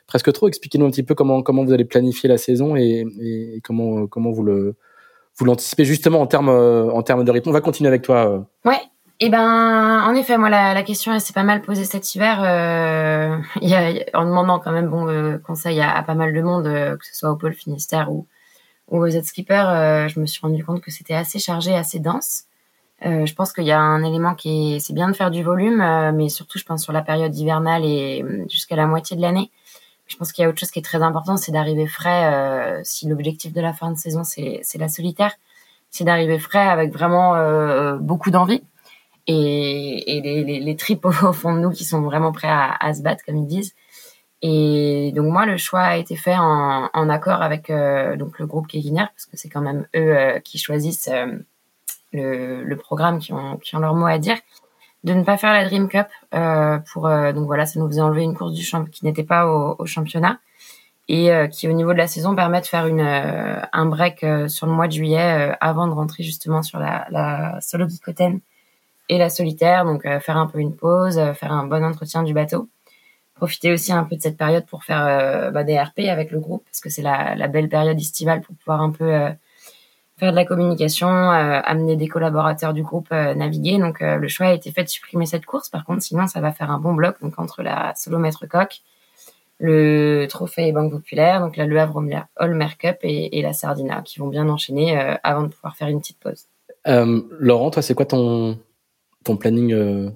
[0.07, 0.47] presque trop?
[0.47, 4.31] Expliquez-nous un petit peu comment, comment vous allez planifier la saison et, et comment, comment
[4.31, 4.75] vous le,
[5.35, 7.49] vous l'anticipez justement en termes, en termes de rythme.
[7.49, 8.45] On va continuer avec toi.
[8.65, 8.69] Euh.
[8.69, 8.79] Ouais.
[9.21, 12.41] Eh ben, en effet, moi, la, question, elle s'est pas mal posée cet hiver.
[12.43, 16.67] Euh, y a, en demandant quand même bon euh, conseil à, pas mal de monde,
[16.67, 18.27] euh, que ce soit au pôle Finistère ou,
[18.89, 22.45] ou aux Z-Skippers, euh, je me suis rendu compte que c'était assez chargé, assez dense.
[23.01, 25.77] Je pense qu'il y a un élément qui est, c'est bien de faire du volume,
[26.15, 29.51] mais surtout, je pense sur la période hivernale et jusqu'à la moitié de l'année.
[30.07, 32.81] Je pense qu'il y a autre chose qui est très important, c'est d'arriver frais.
[32.83, 35.33] si l'objectif de la fin de saison, c'est, c'est la solitaire,
[35.91, 37.35] c'est d'arriver frais avec vraiment
[37.99, 38.63] beaucoup d'envie
[39.27, 42.75] et, et les, les, les, tripes au fond de nous qui sont vraiment prêts à,
[42.79, 43.73] à, se battre, comme ils disent.
[44.41, 48.45] Et donc moi, le choix a été fait en, en accord avec euh, donc le
[48.45, 51.39] groupe Keguiner, parce que c'est quand même eux euh, qui choisissent euh,
[52.13, 54.37] le, le, programme, qui ont, qui ont leur mot à dire,
[55.03, 56.07] de ne pas faire la Dream Cup.
[56.91, 59.75] pour donc voilà, ça nous faisait enlever une course du champ qui n'était pas au,
[59.79, 60.39] au, championnat
[61.07, 64.73] et qui au niveau de la saison permet de faire une un break sur le
[64.73, 68.39] mois de juillet avant de rentrer justement sur la, la solo Gicoten
[69.09, 72.23] et la solitaire, donc euh, faire un peu une pause, euh, faire un bon entretien
[72.23, 72.69] du bateau.
[73.35, 76.39] Profiter aussi un peu de cette période pour faire euh, bah, des RP avec le
[76.39, 79.11] groupe, parce que c'est la, la, belle période estivale pour pouvoir un peu
[80.17, 83.77] faire de la communication, amener des collaborateurs du groupe naviguer.
[83.77, 85.67] Donc le choix a été fait de supprimer cette course.
[85.67, 88.79] Par contre, sinon ça va faire un bon bloc donc entre la solo maître coq,
[89.59, 92.01] le trophée Banque Populaire, donc la Le Havre
[92.37, 95.99] Holmer Cup et, et, la Sardina, qui vont bien enchaîner avant de pouvoir faire une
[95.99, 96.45] petite pause.
[96.85, 98.57] Laurent, toi, c'est quoi ton
[99.25, 100.09] ton planning euh,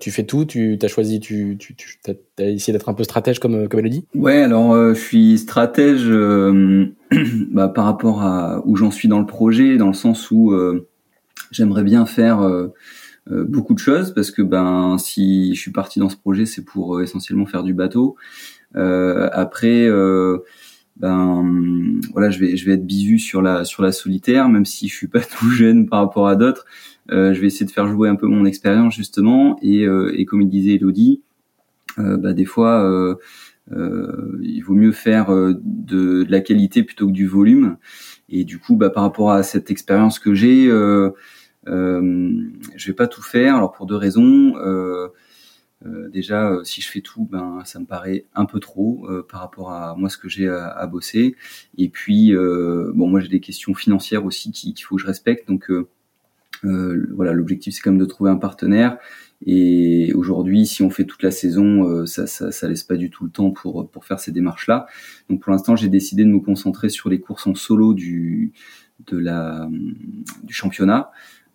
[0.00, 1.76] tu fais tout, tu as choisi, tu, tu,
[2.08, 4.04] as, essayé d'être un peu stratège comme comme elle le dit.
[4.14, 6.86] Ouais, alors euh, je suis stratège euh,
[7.50, 10.52] bah, par rapport à où j'en suis dans le projet, dans le sens où
[11.52, 12.40] j'aimerais bien faire
[13.28, 17.00] beaucoup de choses parce que ben si je suis parti dans ce projet, c'est pour
[17.00, 18.16] essentiellement faire du bateau.
[18.74, 19.88] après
[20.96, 21.44] ben
[22.12, 24.96] voilà, je vais je vais être bisu sur la sur la solitaire, même si je
[24.96, 26.66] suis pas tout jeune par rapport à d'autres.
[27.10, 30.24] Euh, je vais essayer de faire jouer un peu mon expérience justement, et, euh, et
[30.24, 31.22] comme il disait Elodie,
[31.98, 33.16] euh, bah, des fois
[34.40, 37.78] il vaut mieux faire de, de, la qualité plutôt que du volume.
[38.28, 41.10] Et du coup, bah, par rapport à cette expérience que j'ai, euh,
[41.66, 43.56] je vais pas tout faire.
[43.56, 44.54] Alors pour deux raisons.
[45.84, 49.26] Euh, déjà, euh, si je fais tout, ben ça me paraît un peu trop euh,
[49.28, 51.36] par rapport à moi ce que j'ai à, à, bosser.
[51.76, 55.48] Et puis, bon, moi j'ai des questions financières aussi qu'il faut que je respecte.
[55.48, 55.70] Donc
[56.64, 58.98] voilà, l'objectif c'est quand même de trouver un partenaire.
[59.44, 63.24] Et aujourd'hui, si on fait toute la saison, ça, ça, ça, laisse pas du tout
[63.24, 64.86] le temps pour pour faire ces démarches-là.
[65.28, 68.52] Donc pour l'instant, j'ai décidé de me concentrer sur les courses en solo du
[69.06, 69.68] de la
[70.42, 71.10] du championnat.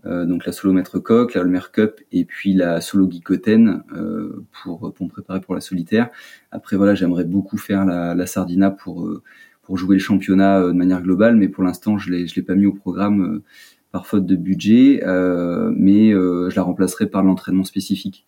[0.06, 4.44] Euh, donc la solo maître coq, la Holmer Cup et puis la solo Gicoten euh,
[4.64, 6.10] pour pour me préparer pour la solitaire.
[6.52, 9.22] Après voilà, j'aimerais beaucoup faire la, la Sardina pour euh,
[9.62, 12.56] pour jouer le championnat de manière globale, mais pour l'instant je l'ai je l'ai pas
[12.56, 13.42] mis au programme
[13.92, 18.26] par faute de budget, mais je la remplacerai par l'entraînement spécifique.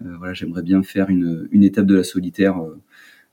[0.00, 2.60] voilà, j'aimerais bien faire une une étape de la solitaire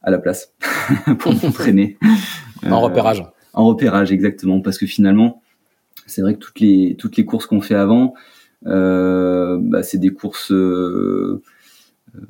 [0.02, 0.54] à la place
[1.20, 1.98] pour m'entraîner.
[2.70, 3.24] en repérage.
[3.54, 5.42] En repérage exactement, parce que finalement
[6.06, 8.14] c'est vrai que toutes les toutes les courses qu'on fait avant,
[8.66, 11.42] euh, bah, c'est des courses euh,
[12.16, 12.22] euh,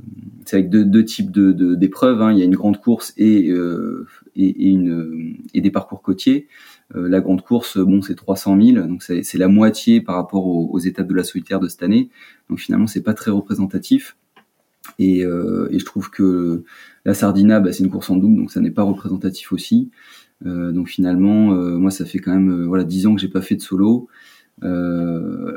[0.45, 2.21] c'est avec deux, deux types de d'épreuves.
[2.21, 2.31] hein.
[2.31, 6.47] Il y a une grande course et euh, et, et, une et des parcours côtiers.
[6.95, 10.69] Euh, la grande course, bon, c'est 300 000, donc c'est la moitié par rapport aux,
[10.71, 12.09] aux, étapes de la solitaire de cette année.
[12.49, 14.15] Donc finalement, c'est pas très représentatif.
[14.99, 16.63] Et, euh, je trouve que
[17.05, 19.89] la Sardina, bah, c'est une course en double, donc ça n'est pas représentatif aussi.
[20.45, 23.55] Euh, donc finalement, moi, ça fait quand même voilà dix ans que j'ai pas fait
[23.55, 24.07] de solo.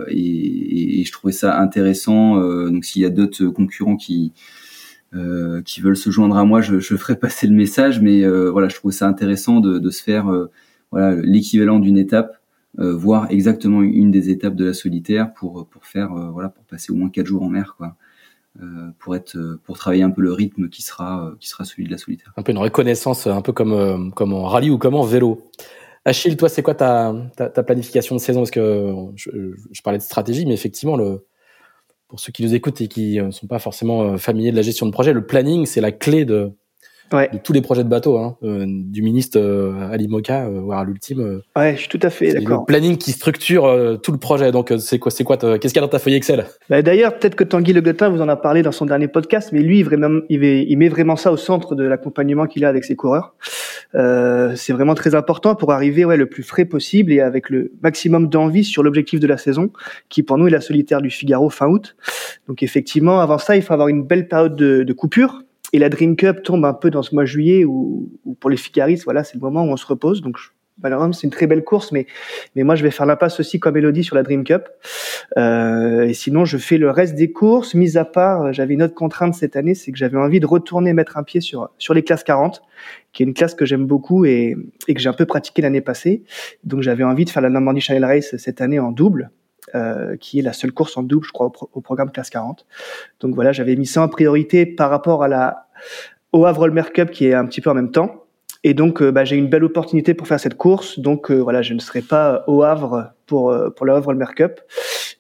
[0.09, 2.37] Et, je trouvais ça intéressant.
[2.70, 4.33] donc s'il y a d'autres concurrents qui
[5.64, 8.01] qui veulent se joindre à moi, je, je ferai passer le message.
[8.01, 10.31] Mais voilà, je trouve ça intéressant de, de se faire
[10.97, 12.41] voilà l'équivalent d'une étape
[12.79, 16.95] voir exactement une des étapes de la solitaire pour pour faire voilà pour passer au
[16.95, 17.97] moins quatre jours en mer quoi.
[18.99, 21.99] pour être pour travailler un peu le rythme qui sera qui sera celui de la
[21.99, 22.33] solitaire.
[22.37, 25.51] Un peu une reconnaissance, un peu comme comme en rallye ou comme en vélo.
[26.07, 28.41] Achille, toi, c'est quoi ta, ta, planification de saison?
[28.41, 30.97] Parce que je, parlais de stratégie, mais effectivement,
[32.07, 34.87] pour ceux qui nous écoutent et qui ne sont pas forcément familiers de la gestion
[34.87, 36.53] de projet, le planning, c'est la clé de,
[37.12, 37.29] ouais.
[37.33, 40.81] de tous les projets de bateau, hein, euh, du ministre euh, Ali Moka, euh, voire
[40.81, 41.21] à l'ultime.
[41.21, 42.61] Euh, ouais, je suis tout à fait d'accord.
[42.61, 44.53] Le planning qui structure euh, tout le projet.
[44.53, 46.47] Donc, c'est quoi, c'est quoi, qu'est-ce qu'il y a dans ta feuille Excel?
[46.69, 49.61] Bah, D'ailleurs, peut-être que Tanguy Le vous en a parlé dans son dernier podcast, mais
[49.61, 52.97] lui, vraiment, il, il met vraiment ça au centre de l'accompagnement qu'il a avec ses
[52.97, 53.35] coureurs.
[53.92, 58.29] c'est vraiment très important pour arriver ouais, le plus frais possible et avec le maximum
[58.29, 59.71] d'envie sur l'objectif de la saison,
[60.09, 61.97] qui pour nous est la solitaire du Figaro fin août.
[62.49, 65.88] Donc effectivement, avant ça, il faut avoir une belle période de, de coupure et la
[65.88, 69.24] Dream Cup tombe un peu dans ce mois de juillet où, pour les Figaristes, voilà,
[69.24, 70.22] c'est le moment où on se repose.
[70.22, 70.37] Donc,
[70.83, 72.07] malheureusement, c'est une très belle course, mais,
[72.55, 74.68] mais moi, je vais faire la passe aussi comme Elodie sur la Dream Cup.
[75.37, 78.94] Euh, et sinon, je fais le reste des courses, mis à part, j'avais une autre
[78.94, 82.02] contrainte cette année, c'est que j'avais envie de retourner mettre un pied sur, sur les
[82.02, 82.62] classes 40,
[83.12, 84.57] qui est une classe que j'aime beaucoup et,
[84.88, 86.22] et que j'ai un peu pratiqué l'année passée.
[86.64, 89.31] Donc, j'avais envie de faire la Normandie Channel Race cette année en double.
[89.74, 92.64] Euh, qui est la seule course en double, je crois, au, programme classe 40.
[93.20, 95.66] Donc voilà, j'avais mis ça en priorité par rapport à la
[96.33, 98.22] au Havre Mer Cup qui est un petit peu en même temps.
[98.62, 101.00] Et donc, euh, bah, j'ai une belle opportunité pour faire cette course.
[101.00, 104.61] Donc euh, voilà, je ne serai pas au Havre pour pour le Havre Mer Cup.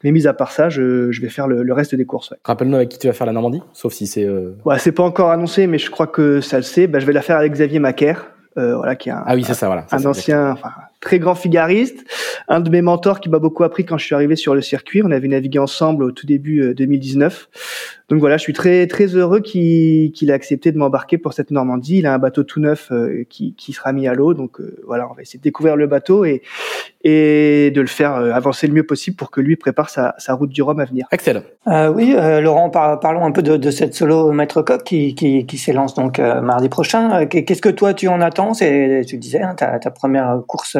[0.04, 2.30] Mais mis à part ça, je, je vais faire le, le reste des courses.
[2.30, 2.36] Ouais.
[2.44, 4.28] Rappelle-nous avec qui tu vas faire la Normandie, sauf si c'est.
[4.64, 6.86] Ouais, c'est pas encore annoncé, mais je crois que ça le sait.
[6.86, 8.30] Bah, je vais la faire avec Xavier Macaire.
[8.54, 9.86] voilà, qui est un, ah oui, c'est ça, voilà.
[9.90, 12.04] un ancien, enfin, très grand figariste,
[12.48, 15.02] un de mes mentors qui m'a beaucoup appris quand je suis arrivé sur le circuit.
[15.02, 17.48] On avait navigué ensemble au tout début 2019.
[17.52, 17.58] Euh,
[18.08, 21.50] Donc voilà, je suis très très heureux qu'il qu'il ait accepté de m'embarquer pour cette
[21.50, 21.98] Normandie.
[21.98, 24.34] Il a un bateau tout neuf euh, qui, qui sera mis à l'eau.
[24.34, 26.42] Donc euh, voilà, on va essayer de découvrir le bateau et
[27.08, 30.50] et de le faire avancer le mieux possible pour que lui prépare sa, sa route
[30.50, 31.06] du Rhum à venir.
[31.10, 31.42] Axel.
[31.68, 35.58] Euh, oui, Laurent, parlons un peu de, de cette solo maître coq qui, qui, qui
[35.58, 37.26] s'élance donc mardi prochain.
[37.26, 38.54] Qu'est-ce que toi tu en attends?
[38.54, 40.76] C'est tu disais hein, ta, ta première course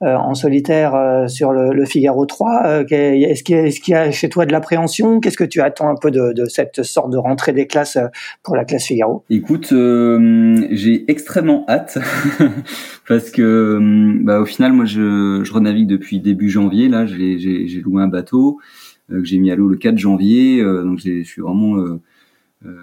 [0.00, 2.84] en solitaire sur le, le Figaro 3.
[2.90, 5.20] Est-ce qu'il y, a chez toi de l'appréhension?
[5.20, 8.06] Qu'est-ce que tu attends un peu de, de cette sorte de rentrée des classes euh,
[8.42, 9.24] pour la classe Figaro?
[9.30, 11.98] Écoute, euh, j'ai extrêmement hâte
[13.08, 16.88] parce que euh, bah, au final, moi, je, je renavigue depuis début janvier.
[16.88, 18.58] Là, j'ai loué un bateau
[19.08, 20.62] que j'ai mis à l'eau le 4 janvier.
[20.62, 21.98] donc, je suis vraiment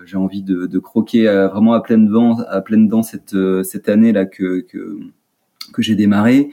[0.05, 4.25] j'ai envie de, croquer vraiment à pleine dents, à pleine dents cette cette année là
[4.25, 6.49] que que, j'ai démarré.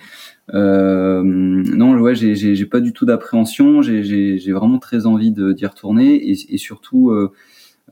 [0.55, 3.83] Euh, non, ouais, j'ai, pas du tout d'appréhension.
[3.83, 7.33] J'ai, vraiment très envie d'y retourner et, surtout, euh,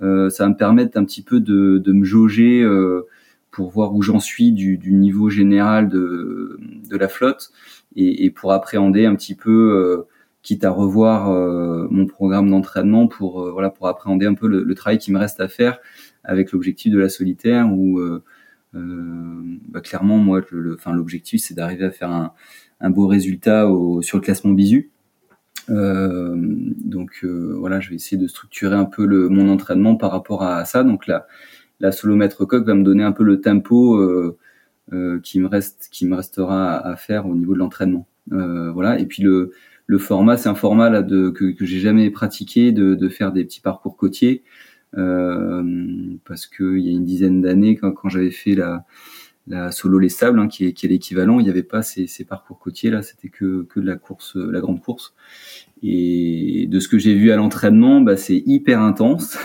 [0.02, 3.06] euh, ça va me permettre un petit peu de, me jauger euh,
[3.50, 7.50] pour voir où j'en suis du, du, niveau général de, de la flotte
[8.00, 10.08] et, et pour appréhender un petit peu, euh,
[10.42, 11.30] quitte à revoir
[11.90, 15.40] mon programme d'entraînement pour voilà pour appréhender un peu le, le, travail qui me reste
[15.40, 15.78] à faire
[16.24, 18.00] avec l'objectif de la solitaire où
[18.74, 22.32] euh, bah, clairement, moi, le, enfin, l'objectif, c'est d'arriver à faire un,
[22.80, 24.90] un beau résultat au, sur le classement bisu.
[25.70, 30.12] Euh, donc euh, voilà, je vais essayer de structurer un peu le, mon entraînement par
[30.12, 30.84] rapport à ça.
[30.84, 31.26] Donc la,
[31.80, 34.38] la solo maître coq va me donner un peu le tempo euh, euh,
[35.22, 38.06] qui me reste, qui me restera à, faire au niveau de l'entraînement.
[38.32, 38.98] Euh, voilà.
[38.98, 39.52] Et puis le,
[39.86, 43.96] le format, c'est un format que, que j'ai jamais pratiqué de, faire des petits parcours
[43.96, 44.42] côtiers.
[44.96, 45.62] Euh,
[46.24, 48.86] parce qu'il y a une dizaine d'années, quand j'avais fait la,
[49.48, 52.06] la solo les sables, hein, qui est, qui est l'équivalent, il n'y avait pas ces,
[52.06, 55.14] ces, parcours côtiers là, c'était que, que de la course, la grande course.
[55.82, 59.38] Et de ce que j'ai vu à l'entraînement, bah, c'est hyper intense,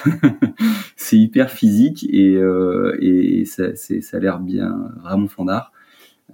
[0.95, 5.71] c'est hyper physique et, euh, et ça, ça a l'air bien vraiment fandard.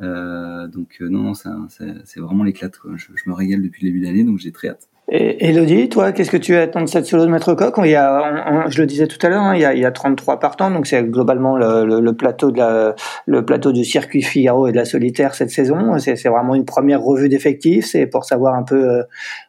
[0.02, 2.80] Euh, donc euh, non, non, c'est vraiment l'éclate.
[2.96, 4.90] Je, je, me régale depuis le début d'année, donc j'ai très hâte.
[5.12, 7.74] Et Elodie, toi, qu'est-ce que tu attends de cette solo de Maître Coq?
[7.80, 9.86] Il y a, Je le disais tout à l'heure, hein, il, y a, il y
[9.86, 12.94] a 33 partants, donc c'est globalement le, le, le, plateau de la,
[13.26, 15.98] le plateau du circuit Figaro et de la solitaire cette saison.
[15.98, 19.04] C'est vraiment une première revue d'effectifs, c'est pour savoir un peu euh,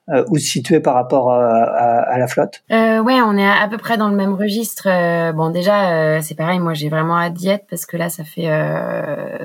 [0.08, 2.62] euh où se situer par rapport à, à, à la flotte.
[2.70, 4.88] Euh, ouais, on est à, peu près dans le même registre.
[4.88, 8.24] Euh, bon, déjà, euh, c'est pareil, moi j'ai vraiment d'y être parce que là, ça
[8.24, 8.48] fait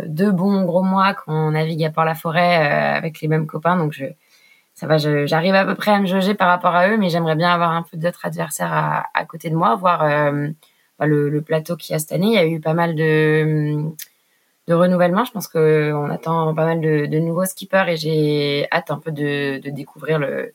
[0.08, 2.56] deux bons gros mois qu'on navigue à Port-la-Forêt
[2.96, 4.06] avec les mêmes copains, donc je
[4.76, 7.36] ça va, j'arrive à peu près à me juger par rapport à eux, mais j'aimerais
[7.36, 10.50] bien avoir un peu d'autres adversaires à, à, côté de moi, voir euh,
[11.00, 12.28] bah, le, le, plateau qu'il y a cette année.
[12.28, 13.86] Il y a eu pas mal de,
[14.68, 15.24] de renouvellement.
[15.24, 19.12] Je pense qu'on attend pas mal de, de, nouveaux skippers et j'ai hâte un peu
[19.12, 20.54] de, de découvrir le,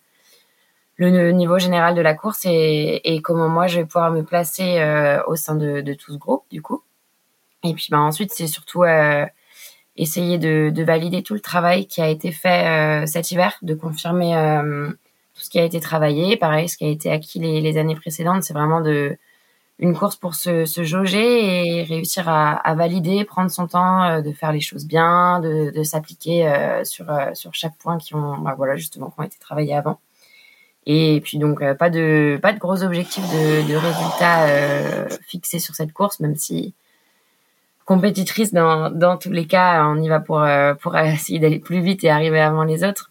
[0.99, 4.81] le niveau général de la course et, et comment moi je vais pouvoir me placer
[4.81, 6.83] euh, au sein de, de, tout ce groupe du coup.
[7.63, 9.25] Et puis bah, ensuite c'est surtout euh,
[10.01, 14.33] essayer de, de, valider tout le travail qui a été fait cet hiver, de confirmer
[15.35, 16.37] tout ce qui a été travaillé.
[16.37, 19.17] Pareil, ce qui a été acquis les, les années précédentes, c'est vraiment de
[19.81, 24.21] une course pour se, se jauger et réussir à, à, valider, prendre son temps, euh,
[24.21, 28.15] de faire les choses bien, de, de s'appliquer euh, sur euh, sur chaque point qui
[28.15, 29.99] ont bah, voilà justement qui ont été travaillés avant.
[30.87, 35.93] Et puis donc pas de pas de gros objectifs de, de résultats fixés sur cette
[35.93, 36.75] course, même si
[37.91, 40.47] compétitrice dans tous les cas, on y va pour
[40.81, 43.11] pour essayer d'aller plus vite et arriver avant les autres.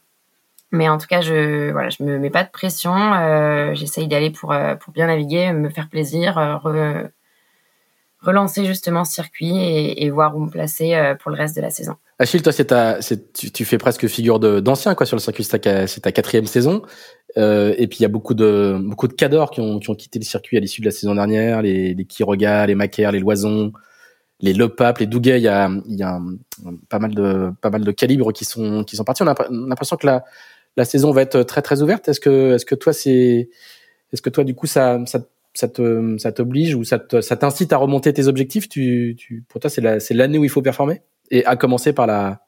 [0.72, 2.94] Mais en tout cas, je voilà, je me mets pas de pression.
[2.94, 7.04] Euh, J'essaye d'aller pour euh, pour bien naviguer, me faire plaisir, euh,
[8.22, 11.72] relancer justement ce circuit et, voir où me placer euh, pour le reste de la
[11.72, 11.96] saison.
[12.20, 13.00] Achille, toi, ta,
[13.34, 15.44] tu, tu, fais presque figure d'ancien sur le circuit.
[15.44, 16.84] C'est ta, quatrième saison.
[17.38, 19.96] Euh, et puis il y a beaucoup de beaucoup de cadors qui ont, qui ont
[19.96, 21.62] quitté le circuit à l'issue de la saison dernière.
[21.62, 23.72] Les, les Kiroga, les Macaire, les Loisons,
[24.40, 25.40] les Le Pape, les Douguet.
[25.40, 26.20] Il y a, il y a
[26.90, 29.24] pas mal de pas mal de calibres qui sont qui sont partis.
[29.24, 30.24] On a l'impression que la
[30.78, 32.08] la saison va être très très ouverte.
[32.08, 33.50] Est-ce que est-ce que toi c'est
[34.14, 35.20] est-ce que toi du coup ça ça
[35.54, 38.70] ça te ça t'oblige ou ça ça t'incite à remonter tes objectifs?
[38.70, 41.94] Tu, tu pour toi c'est la, c'est l'année où il faut performer et à commencer
[41.94, 42.42] par la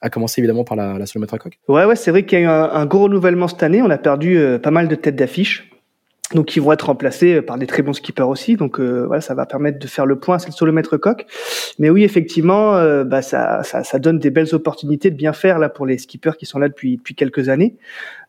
[0.00, 1.58] à commencer évidemment par la, la à coque.
[1.68, 3.98] Ouais ouais c'est vrai qu'il y a eu un, gros renouvellement cette année on a
[3.98, 5.70] perdu euh, pas mal de têtes d'affiche
[6.34, 8.56] donc ils vont être remplacés par des très bons skippers aussi.
[8.56, 11.24] Donc euh, voilà, ça va permettre de faire le point sur le maître coq.
[11.78, 15.58] Mais oui, effectivement, euh, bah, ça, ça, ça, donne des belles opportunités de bien faire
[15.58, 17.76] là pour les skippers qui sont là depuis depuis quelques années.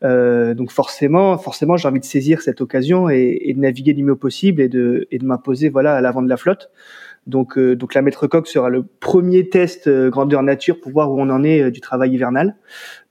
[0.04, 4.04] Euh, donc forcément, forcément, j'ai envie de saisir cette occasion et, et de naviguer du
[4.04, 6.70] mieux possible et de et de m'imposer voilà à l'avant de la flotte.
[7.30, 11.12] Donc, euh, donc la maître coque sera le premier test euh, grandeur nature pour voir
[11.12, 12.56] où on en est euh, du travail hivernal.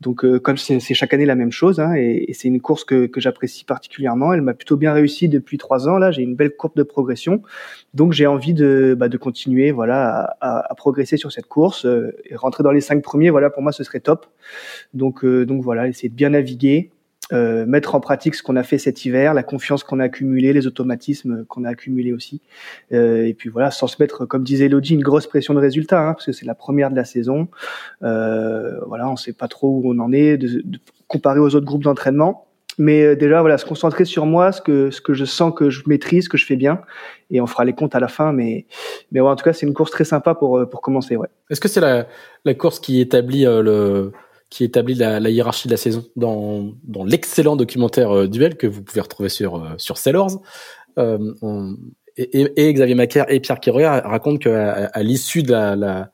[0.00, 3.06] Donc, comme c'est chaque année la même chose, hein, et, et c'est une course que,
[3.06, 4.32] que j'apprécie particulièrement.
[4.32, 5.98] Elle m'a plutôt bien réussi depuis trois ans.
[5.98, 7.42] Là, j'ai une belle courbe de progression.
[7.94, 11.84] Donc, j'ai envie de, bah, de continuer, voilà, à, à, progresser sur cette course
[12.24, 13.30] et rentrer dans les cinq premiers.
[13.30, 14.26] Voilà, pour moi, ce serait top.
[14.94, 16.92] Donc, donc voilà, essayer de bien naviguer.
[17.32, 20.54] Euh, mettre en pratique ce qu'on a fait cet hiver, la confiance qu'on a accumulée,
[20.54, 22.40] les automatismes qu'on a accumulés aussi.
[22.92, 26.00] Euh, et puis voilà, sans se mettre, comme disait Elodie, une grosse pression de résultat,
[26.00, 27.48] hein, parce que c'est la première de la saison.
[28.02, 31.66] Euh, voilà, on sait pas trop où on en est, de, de comparer aux autres
[31.66, 32.46] groupes d'entraînement.
[32.78, 35.68] Mais euh, déjà, voilà, se concentrer sur moi, ce que ce que je sens que
[35.68, 36.80] je maîtrise, que je fais bien,
[37.30, 38.32] et on fera les comptes à la fin.
[38.32, 38.66] Mais
[39.10, 41.16] mais ouais, en tout cas, c'est une course très sympa pour euh, pour commencer.
[41.16, 41.28] Ouais.
[41.50, 42.06] Est-ce que c'est la
[42.44, 44.12] la course qui établit le
[44.50, 48.66] qui établit la, la, hiérarchie de la saison dans, dans l'excellent documentaire euh, Duel que
[48.66, 50.40] vous pouvez retrouver sur, euh, sur Sailors.
[50.98, 51.76] Euh,
[52.16, 56.10] et, et, Xavier Macaire et Pierre Quiroga racontent qu'à à, l'issue de la, la,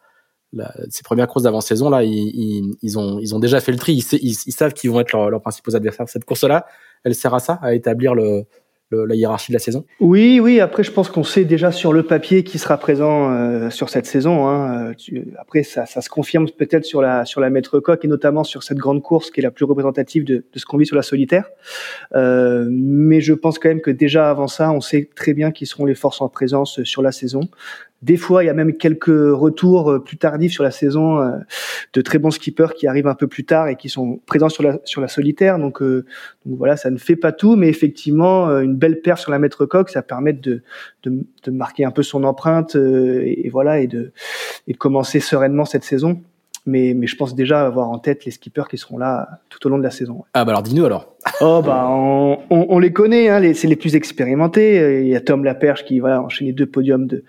[0.52, 3.94] la, ces premières courses d'avant-saison, là, ils, ils, ont, ils ont déjà fait le tri.
[3.94, 6.08] Ils, savent qu'ils vont être leurs principaux adversaires.
[6.08, 6.66] Cette course-là,
[7.04, 8.44] elle sert à ça, à établir le,
[8.90, 9.84] la hiérarchie de la saison?
[10.00, 10.60] Oui, oui.
[10.60, 14.06] Après, je pense qu'on sait déjà sur le papier qui sera présent euh, sur cette
[14.06, 14.46] saison.
[14.48, 14.92] Hein.
[15.38, 18.62] Après, ça, ça, se confirme peut-être sur la sur la maître coque et notamment sur
[18.62, 21.02] cette grande course qui est la plus représentative de, de ce qu'on vit sur la
[21.02, 21.48] solitaire.
[22.14, 25.66] Euh, mais je pense quand même que déjà avant ça, on sait très bien qui
[25.66, 27.48] seront les forces en présence sur la saison.
[28.04, 31.38] Des fois, il y a même quelques retours euh, plus tardifs sur la saison euh,
[31.94, 34.62] de très bons skippers qui arrivent un peu plus tard et qui sont présents sur
[34.62, 35.58] la sur la solitaire.
[35.58, 36.04] Donc, euh,
[36.44, 39.64] donc voilà, ça ne fait pas tout, mais effectivement, une belle paire sur la maître
[39.64, 40.62] coque, ça permet de,
[41.04, 44.12] de, de marquer un peu son empreinte et, voilà et de
[44.68, 46.20] et de commencer sereinement cette saison.
[46.66, 49.70] Mais, mais je pense déjà avoir en tête les skippers qui seront là tout au
[49.70, 50.24] long de la saison.
[50.34, 51.14] Ah bah alors dis-nous alors.
[51.40, 55.02] oh bah on, on, on les connaît, hein, c'est les plus expérimentés.
[55.02, 57.24] Il y a Tom Laperche qui voilà enchaîné deux podiums de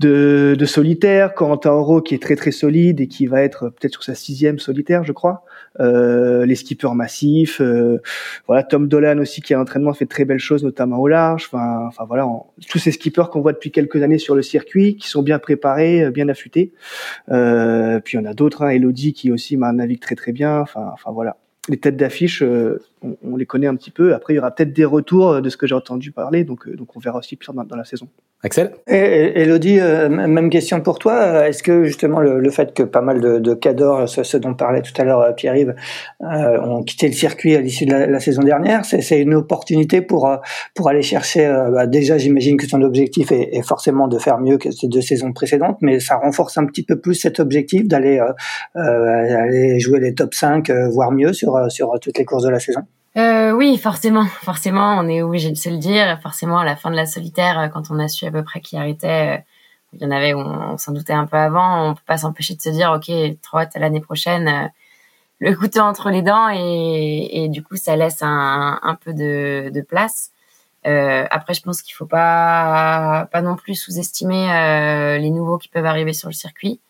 [0.00, 3.92] de, de solitaire, Corentin Oro qui est très très solide et qui va être peut-être
[3.92, 5.44] sur sa sixième solitaire, je crois.
[5.78, 8.00] Euh, les skippers massifs, euh,
[8.46, 11.44] voilà Tom Dolan aussi qui a l'entraînement fait de très belles choses, notamment au large.
[11.52, 12.26] Enfin, enfin voilà,
[12.70, 16.04] tous ces skippers qu'on voit depuis quelques années sur le circuit, qui sont bien préparés,
[16.04, 16.72] euh, bien affûtés.
[17.30, 20.60] Euh, puis il y en a d'autres, hein, Elodie qui aussi navigue très très bien.
[20.60, 21.36] Enfin, enfin voilà
[21.68, 22.42] les têtes d'affiche,
[23.04, 24.14] euh, on, les connaît un petit peu.
[24.14, 26.76] Après, il y aura peut-être des retours de ce que j'ai entendu parler, donc, euh,
[26.76, 28.08] donc on verra aussi plus dans, dans la saison.
[28.42, 28.72] Axel?
[28.86, 31.46] Et, Elodie, euh, même question pour toi.
[31.46, 34.98] Est-ce que justement le, fait que pas mal de, de cadors, ce, dont parlait tout
[35.00, 35.74] à l'heure Pierre-Yves,
[36.20, 40.30] ont quitté le circuit à l'issue de la, saison dernière, c'est une opportunité pour
[40.74, 41.46] pour aller chercher.
[41.72, 45.32] Bah, déjà, j'imagine que son objectif est, forcément de faire mieux que ces deux saisons
[45.32, 48.20] précédentes, mais ça renforce un petit peu plus cet objectif d'aller
[48.74, 52.60] aller jouer les top 5, voire mieux sur euh, sur toutes les courses de la
[52.60, 52.82] saison?
[53.16, 56.20] Euh, oui, forcément, forcément, on est obligé de se le dire.
[56.22, 58.60] Forcément, à la fin de la solitaire, euh, quand on a su à peu près
[58.60, 59.44] qui arrêtait,
[59.92, 61.90] il y en avait où on, s'en doutait un peu avant.
[61.90, 63.10] On peut pas s'empêcher de se dire, ok,
[63.42, 64.70] trop hâte à l'année prochaine,
[65.40, 70.30] le couteau entre les dents, et, du coup, ça laisse un, peu de, place.
[70.86, 75.86] Euh, après, je pense qu'il faut pas pas non plus sous-estimer les nouveaux qui peuvent
[75.86, 76.80] arriver sur le circuit.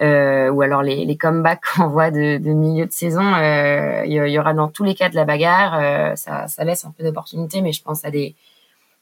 [0.00, 4.12] Euh, ou alors les, les comebacks qu'on voit de, de, milieu de saison, euh, il
[4.12, 5.78] y, aura dans tous les cas de la bagarre.
[5.78, 8.36] Euh, ça, ça laisse un peu d'opportunité, mais je pense à des,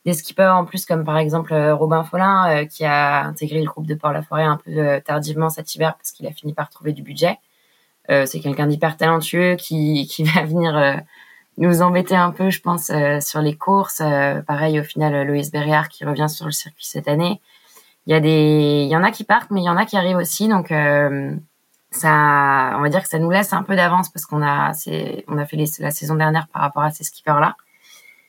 [0.05, 3.95] des skippers en plus comme par exemple Robin Follin qui a intégré le groupe de
[3.95, 7.39] Port-la-Forêt un peu tardivement cet hiver parce qu'il a fini par trouver du budget.
[8.09, 11.03] c'est quelqu'un d'hyper talentueux qui, qui va venir
[11.59, 14.01] nous embêter un peu, je pense, sur les courses.
[14.47, 17.41] pareil, au final, Loïs Berriard qui revient sur le circuit cette année
[18.07, 19.85] il y a des, il y en a qui partent, mais il y en a
[19.85, 20.49] qui arrivent aussi.
[20.49, 21.35] Donc euh,
[21.91, 24.73] ça, on va dire que ça nous laisse un peu d'avance parce qu'on a,
[25.29, 27.57] on a fait la saison dernière par rapport à ces skippers là.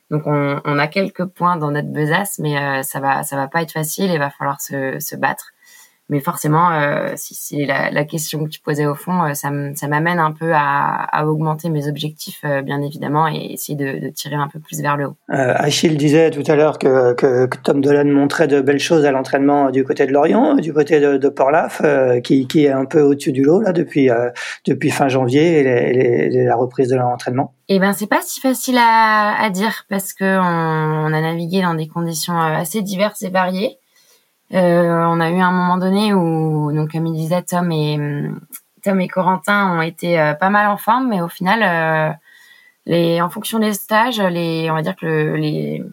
[0.09, 3.61] Donc on, a quelques points dans notre besace, mais euh, ça va, ça va pas
[3.61, 4.09] être facile.
[4.09, 5.51] Il va falloir se, se battre.
[6.09, 9.49] Mais forcément, euh, si c'est la, la, question que tu posais au fond, euh, ça
[9.49, 14.09] m'amène un peu à, à, augmenter mes objectifs, euh, bien évidemment, et essayer de, de,
[14.09, 15.17] tirer un peu plus vers le haut.
[15.31, 19.03] Euh, Achille disait tout à l'heure que, que, que, Tom Dolan montrait de belles choses
[19.03, 21.81] à l'entraînement du côté de Lorient, du côté de, de Port-Laf,
[22.23, 24.09] qui, qui, est un peu au-dessus du lot là depuis
[24.65, 27.53] depuis fin janvier et, la reprise de l'entraînement.
[27.67, 31.61] Eh ben c'est pas si facile à, à dire parce que on, on a navigué
[31.61, 33.77] dans des conditions assez diverses et variées.
[34.53, 37.99] Euh, on a eu un moment donné où, donc comme il disait, Tom et
[38.83, 42.13] Tom et Corentin ont été euh, pas mal en forme, mais au final, euh,
[42.85, 45.83] les, en fonction des stages, les, on va dire que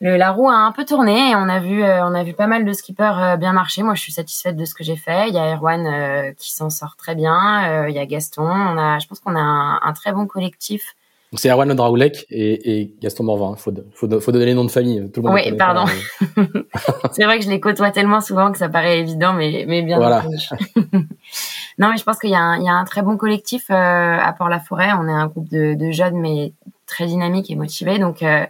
[0.00, 2.64] la roue a un peu tourné et on a vu, on a vu pas mal
[2.64, 3.82] de skippers bien marcher.
[3.82, 5.28] Moi, je suis satisfaite de ce que j'ai fait.
[5.28, 7.86] Il y a Erwan qui s'en sort très bien.
[7.88, 8.42] il y a Gaston.
[8.42, 10.96] On a, je pense qu'on a un, un, très bon collectif
[11.34, 13.56] c'est Erwan Draoulek et, et, Gaston Morvan.
[13.56, 15.10] Faut, faut, faut, donner les noms de famille.
[15.12, 15.84] Tout le monde oui, pardon.
[17.12, 19.96] c'est vrai que je les côtoie tellement souvent que ça paraît évident, mais, mais bien
[19.96, 20.24] voilà.
[21.78, 24.90] non, mais je pense qu'il y, y, a un très bon collectif euh, à Port-la-Forêt.
[24.98, 26.52] On est un groupe de, de, jeunes, mais
[26.86, 27.98] très dynamiques et motivés.
[27.98, 28.44] Donc, euh,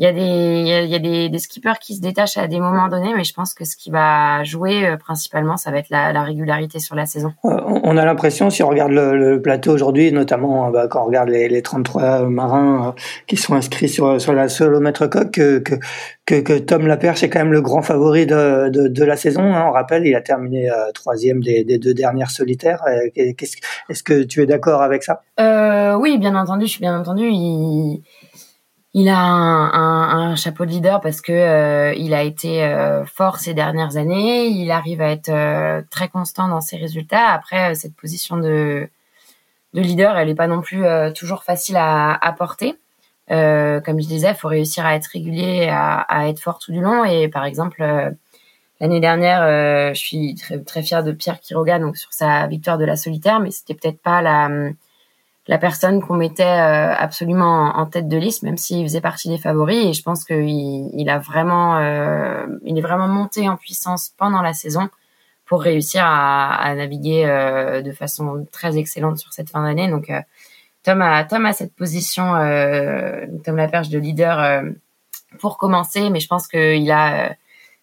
[0.00, 2.58] il y a des il y a, des, des, skippers qui se détachent à des
[2.58, 5.90] moments donnés, mais je pense que ce qui va jouer euh, principalement, ça va être
[5.90, 7.34] la, la, régularité sur la saison.
[7.44, 11.02] Euh, on a l'impression, si on regarde le, le plateau aujourd'hui, notamment euh, bah, quand
[11.02, 12.94] on regarde les, les 33 marins
[13.26, 15.74] qui sont inscrits sur, sur la solomètre coque, que, que,
[16.24, 19.42] que, que, Tom Laperche est quand même le grand favori de, de, de la saison.
[19.42, 19.66] Hein.
[19.68, 22.82] On rappelle, il a terminé troisième des, des, deux dernières solitaires.
[23.14, 25.20] Est-ce que tu es d'accord avec ça?
[25.38, 27.28] Euh, Oui, bien entendu, je suis bien entendu.
[27.28, 28.02] Il
[28.92, 33.54] il a un, chapeau de leader parce que euh, il a été euh, fort ces
[33.54, 34.46] dernières années.
[34.48, 37.28] Il arrive à être euh, très constant dans ses résultats.
[37.28, 38.88] Après, cette position de,
[39.74, 40.84] de leader, elle n'est pas non plus
[41.14, 42.76] toujours facile à, à porter.
[43.28, 46.80] comme je disais, il faut réussir à être régulier, à, à, être fort tout du
[46.80, 47.04] long.
[47.04, 47.84] Et par exemple,
[48.80, 52.84] l'année dernière, je suis très, très fière de Pierre Quiroga donc sur sa victoire de
[52.84, 54.48] la solitaire, mais c'était peut-être pas la
[55.50, 59.36] la personne qu'on mettait euh, absolument en tête de liste, même s'il faisait partie des
[59.36, 59.84] favoris.
[59.84, 64.42] Et je pense qu'il il a vraiment, euh, il est vraiment monté en puissance pendant
[64.42, 64.88] la saison
[65.46, 69.88] pour réussir à, à naviguer euh, de façon très excellente sur cette fin d'année.
[69.88, 70.12] Donc
[70.84, 72.26] Tom a Tom a cette position,
[73.44, 74.62] Tom perche de leader
[75.40, 77.34] pour commencer, mais je pense qu'il a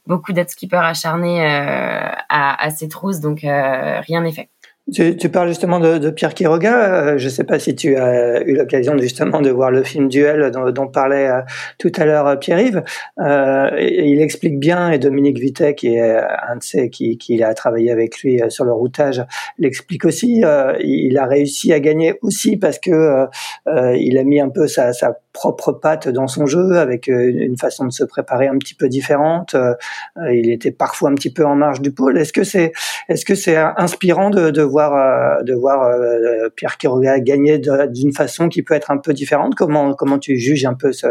[0.05, 4.47] beaucoup d'être skipper acharnés à, à ses trousses, donc rien n'est fait.
[4.93, 6.93] Tu, tu, parles justement de, de Pierre Quiroga.
[6.93, 10.07] Euh, je ne sais pas si tu as eu l'occasion justement de voir le film
[10.07, 11.41] Duel dont, dont parlait euh,
[11.77, 12.83] tout à l'heure euh, Pierre-Yves.
[13.19, 17.53] Euh, il explique bien, et Dominique Vitet, qui est un de ces qui, qui a
[17.53, 19.21] travaillé avec lui sur le routage,
[19.57, 20.43] l'explique aussi.
[20.79, 23.25] il a réussi à gagner aussi parce que
[23.67, 27.85] il a mis un peu sa, sa propre patte dans son jeu, avec une façon
[27.85, 29.55] de se préparer un petit peu différente.
[30.31, 32.17] il était parfois un petit peu en marge du pôle.
[32.17, 32.71] Est-ce que c'est
[33.07, 38.13] est-ce que c'est inspirant de, de voir euh, de voir euh, Pierre Quiroga gagner d'une
[38.13, 39.53] façon qui peut être un peu différente?
[39.55, 41.07] Comment comment tu juges un peu ce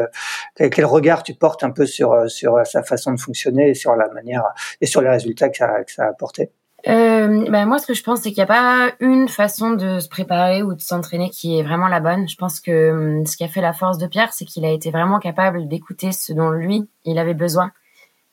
[0.57, 4.09] quel regard tu portes un peu sur sur sa façon de fonctionner et sur la
[4.09, 4.45] manière
[4.81, 6.51] et sur les résultats que ça, que ça a apporté?
[6.89, 9.99] Euh, ben moi, ce que je pense, c'est qu'il n'y a pas une façon de
[9.99, 12.29] se préparer ou de s'entraîner qui est vraiment la bonne.
[12.29, 14.71] Je pense que hum, ce qui a fait la force de Pierre, c'est qu'il a
[14.71, 17.73] été vraiment capable d'écouter ce dont lui, il avait besoin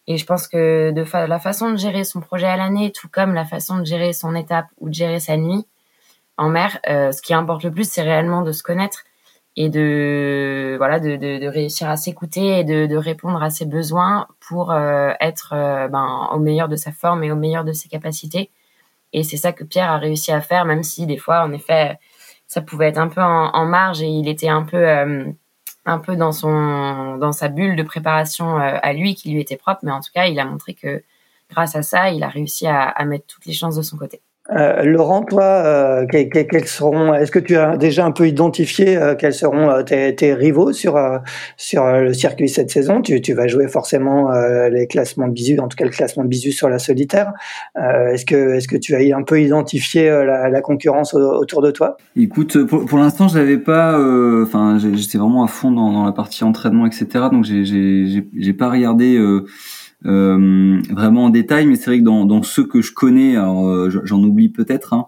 [0.08, 3.34] et je pense que de la façon de gérer son projet à l'année, tout comme
[3.34, 5.66] la façon de gérer son étape ou de gérer sa nuit
[6.38, 9.04] en mer, euh, ce qui importe le plus, c'est réellement de se connaître
[9.56, 13.66] et de voilà de, de, de réussir à s'écouter et de, de, répondre à ses
[13.66, 17.74] besoins pour euh, être euh, ben, au meilleur de sa forme et au meilleur de
[17.74, 18.52] ses capacités.
[19.14, 22.00] Et c'est ça que Pierre a réussi à faire, même si des fois, en effet,
[22.48, 24.86] ça pouvait être un peu en, en marge et il était un peu
[25.86, 29.58] un peu dans son dans sa bulle de préparation euh, à lui qui lui était
[29.58, 31.04] propre mais en tout cas il a montré que
[31.50, 34.22] grâce à ça il a réussi à, à mettre toutes les chances de son côté
[34.52, 39.16] Euh, Laurent, toi, euh, quels, seront Est-ce que tu as déjà un peu identifié euh,
[39.16, 41.00] quels seront euh, tes, tes, rivaux sur
[41.56, 43.02] sur le circuit cette saison?
[43.02, 44.32] Tu, tu, vas jouer forcément
[44.70, 47.32] les classements de en tout cas le classement de sur la solitaire.
[47.76, 51.96] est-ce que est-ce que tu as un peu identifié la, la concurrence autour de toi?
[52.18, 53.98] Écoute, pour, pour l'instant, je n'avais pas.
[54.44, 57.06] Enfin, j'étais vraiment à fond dans, dans, la partie entraînement, etc.
[57.32, 59.18] Donc, j'ai j'ai pas regardé.
[60.06, 63.68] Euh, vraiment en détail, mais c'est vrai que dans, dans, ceux que je connais, alors
[63.68, 65.08] euh, j'en oublie peut-être, hein,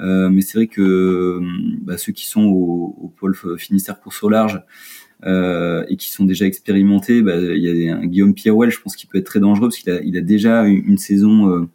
[0.00, 1.40] euh, mais c'est vrai que
[1.80, 4.60] bah, ceux qui sont au, au pôle Finistère course au large
[5.24, 8.96] euh, et qui sont déjà expérimentés, bah, il y a un Guillaume Pierrewell, je pense
[8.96, 11.68] qu'il peut être très dangereux parce qu'il a, il a déjà une, une saison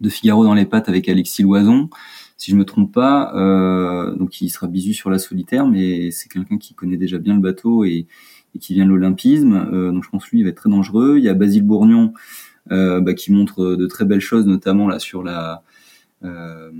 [0.00, 1.88] de Figaro dans les pattes avec Alexis Loison
[2.36, 3.34] si je me trompe pas.
[3.34, 7.34] Euh, donc il sera bisu sur la solitaire, mais c'est quelqu'un qui connaît déjà bien
[7.34, 8.06] le bateau et,
[8.58, 9.68] qui vient de l'olympisme.
[9.72, 11.16] Euh, donc je pense que lui, il va être très dangereux.
[11.18, 12.14] Il y a Basile Bourgnon
[12.72, 15.62] euh, bah, qui montre de très belles choses, notamment là sur la
[16.24, 16.70] euh,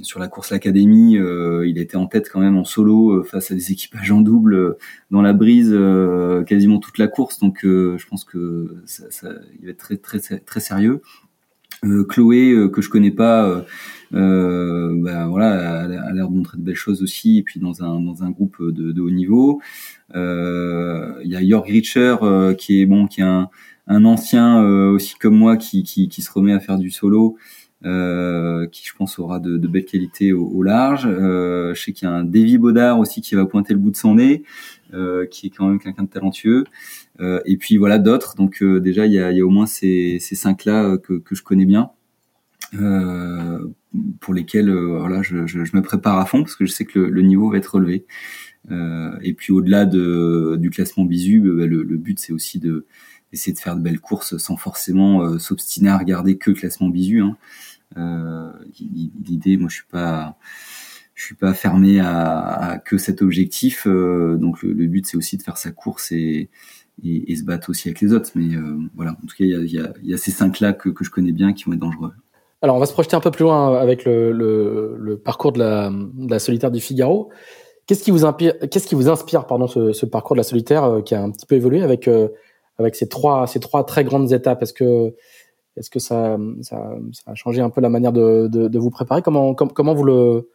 [0.00, 1.18] sur la course l'académie.
[1.66, 4.76] il était en tête quand même en solo face à des équipages en double
[5.10, 5.78] dans la brise
[6.46, 7.38] quasiment toute la course.
[7.38, 11.02] Donc je pense que ça, ça, il va être très très très sérieux.
[12.08, 13.64] Chloé que je connais pas.
[14.14, 18.00] Euh, bah, voilà, a l'air de montrer de belles choses aussi, et puis dans un
[18.00, 19.60] dans un groupe de, haut niveau.
[20.14, 23.48] Euh, il y a Jörg Richer euh, qui est bon, qui est un,
[24.04, 27.36] ancien euh, aussi comme moi qui, qui, se remet à faire du solo.
[27.84, 31.06] Euh, qui je pense aura de, de belles qualités au, au large.
[31.06, 33.92] Euh, je sais qu'il y a un Davy Baudard aussi qui va pointer le bout
[33.92, 34.42] de son nez,
[34.94, 36.64] euh, qui est quand même quelqu'un de talentueux.
[37.20, 38.34] et puis voilà d'autres.
[38.34, 41.14] Donc déjà il y a, il y a au moins ces, ces cinq là que,
[41.14, 41.90] que je connais bien.
[44.20, 46.98] pour lesquels voilà je, je, je, me prépare à fond parce que je sais que
[46.98, 48.04] le, le niveau va être relevé.
[48.70, 52.86] Euh, et puis au-delà de, du classement bisu, bah, le, le, but c'est aussi de
[53.32, 57.20] essayer de faire de belles courses sans forcément euh, s'obstiner à regarder que classement bisu.
[57.22, 57.36] Hein.
[57.96, 58.52] Euh,
[59.24, 60.36] L'idée, moi je suis pas
[61.14, 63.86] je suis pas fermé à, que cet objectif.
[63.86, 66.48] Euh, donc le, but c'est aussi de faire sa course et,
[67.04, 68.30] et, se battre aussi avec les autres.
[68.36, 70.72] Mais euh, voilà, en tout cas il y a, y, y a, ces cinq là
[70.72, 72.12] que, que, je connais bien qui vont être dangereux.
[72.62, 76.38] Alors on va se projeter un peu plus loin avec le, le, parcours de la,
[76.38, 77.30] solitaire du Figaro.
[77.86, 81.14] Qu'est-ce qui vous inspire, qu'est-ce qui vous inspire pardon, ce, parcours de la solitaire qui
[81.16, 82.08] a un petit peu évolué avec,
[82.78, 84.62] avec ces, trois, ces trois très grandes étapes?
[84.62, 85.14] Est-ce que,
[85.78, 86.36] est-ce que ça,
[87.26, 89.22] a changé un peu la manière de, vous préparer?
[89.22, 90.48] Comment, com, comment vous le,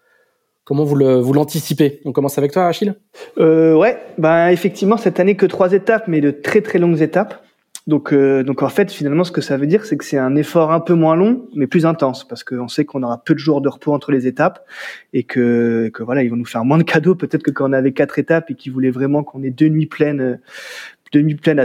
[0.65, 0.95] Comment vous
[1.34, 1.99] l'anticipez?
[2.05, 2.95] On commence avec toi, Achille.
[3.38, 7.43] Euh, ouais, ben effectivement cette année que trois étapes, mais de très très longues étapes.
[7.86, 10.38] Donc, euh, donc en fait, finalement, ce que ça veut dire, c'est que c'est un
[10.38, 13.39] effort un peu moins long, mais plus intense, parce qu'on sait qu'on aura peu de
[13.39, 14.65] jours de repos entre les étapes,
[15.11, 17.91] et que, voilà, ils vont nous faire moins de cadeaux peut-être que quand on avait
[17.91, 20.39] quatre étapes et qu'ils voulaient vraiment qu'on ait deux nuits pleines,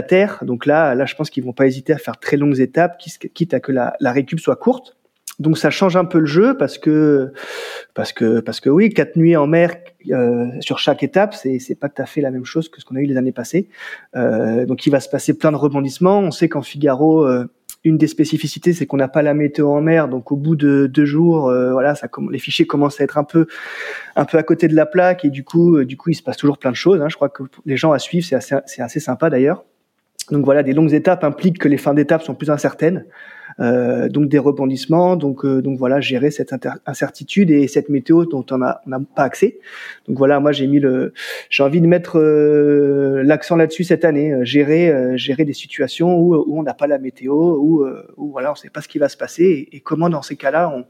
[0.07, 0.39] terre.
[0.43, 2.97] Donc là, là, je pense qu'ils vont pas hésiter à faire très longues étapes,
[3.33, 4.95] quitte à que la, la récup soit courte.
[5.39, 7.31] Donc ça change un peu le jeu parce que
[7.93, 9.75] parce que parce que oui, quatre nuits en mer
[10.11, 12.85] euh, sur chaque étape, c'est c'est pas tout à fait la même chose que ce
[12.85, 13.69] qu'on a eu les années passées.
[14.15, 16.19] Euh, donc il va se passer plein de rebondissements.
[16.19, 17.45] On sait qu'en Figaro euh,
[17.83, 20.87] une des spécificités, c'est qu'on n'a pas la météo en mer, donc au bout de
[20.87, 23.47] deux jours, euh, voilà, ça, les fichiers commencent à être un peu,
[24.15, 26.23] un peu à côté de la plaque et du coup, euh, du coup, il se
[26.23, 27.01] passe toujours plein de choses.
[27.01, 27.07] Hein.
[27.09, 29.63] Je crois que les gens à suivre, c'est assez, c'est assez sympa d'ailleurs.
[30.29, 33.05] Donc voilà, des longues étapes impliquent que les fins d'étapes sont plus incertaines.
[33.59, 36.53] Euh, donc des rebondissements, donc euh, donc voilà gérer cette
[36.85, 38.81] incertitude et cette météo dont on n'a
[39.15, 39.59] pas accès.
[40.07, 41.13] Donc voilà, moi j'ai mis le,
[41.49, 46.59] j'ai envie de mettre euh, l'accent là-dessus cette année, gérer gérer des situations où, où
[46.59, 47.85] on n'a pas la météo, où,
[48.17, 50.35] où voilà on sait pas ce qui va se passer et, et comment dans ces
[50.35, 50.85] cas-là on,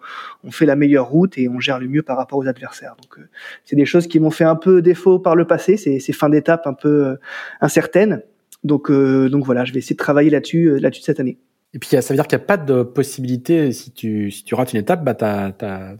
[0.47, 2.95] on fait la meilleure route et on gère le mieux par rapport aux adversaires.
[3.01, 3.25] Donc
[3.65, 6.29] c'est des choses qui m'ont fait un peu défaut par le passé, ces, ces fins
[6.29, 7.17] d'étape un peu
[7.61, 8.21] incertaines.
[8.63, 11.37] Donc, euh, donc voilà, je vais essayer de travailler là-dessus, là-dessus cette année.
[11.73, 14.55] Et puis, ça veut dire qu'il n'y a pas de possibilité, si tu, si tu
[14.55, 15.97] rates une étape, bah, tu as,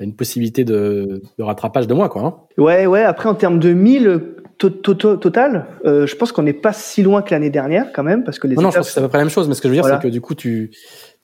[0.00, 2.22] une possibilité de, de, rattrapage de moins, quoi.
[2.22, 3.02] Hein ouais, ouais.
[3.02, 7.02] Après, en termes de 1000 to to total, euh, je pense qu'on n'est pas si
[7.02, 9.00] loin que l'année dernière, quand même, parce que les non, non, je pense que c'est
[9.00, 10.00] à peu près la même chose, mais ce que je veux dire, voilà.
[10.00, 10.70] c'est que du coup, tu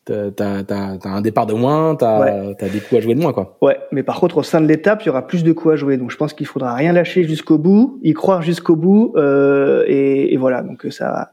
[0.05, 2.57] t'as as, un départ de moins, t'as ouais.
[2.61, 3.59] as des coups à jouer de moins, quoi.
[3.61, 5.77] Ouais, mais par contre, au sein de l'étape, il y aura plus de coups à
[5.77, 5.97] jouer.
[5.97, 10.33] Donc, je pense qu'il faudra rien lâcher jusqu'au bout, y croire jusqu'au bout, euh, et,
[10.33, 10.63] et, voilà.
[10.63, 11.31] Donc, ça,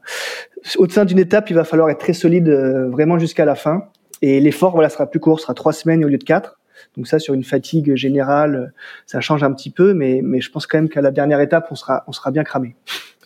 [0.76, 3.84] au sein d'une étape, il va falloir être très solide euh, vraiment jusqu'à la fin.
[4.22, 6.58] Et l'effort, voilà, sera plus court, sera trois semaines au lieu de quatre.
[6.96, 8.72] Donc ça, sur une fatigue générale,
[9.06, 11.68] ça change un petit peu, mais, mais je pense quand même qu'à la dernière étape,
[11.70, 12.76] on sera, on sera bien cramé.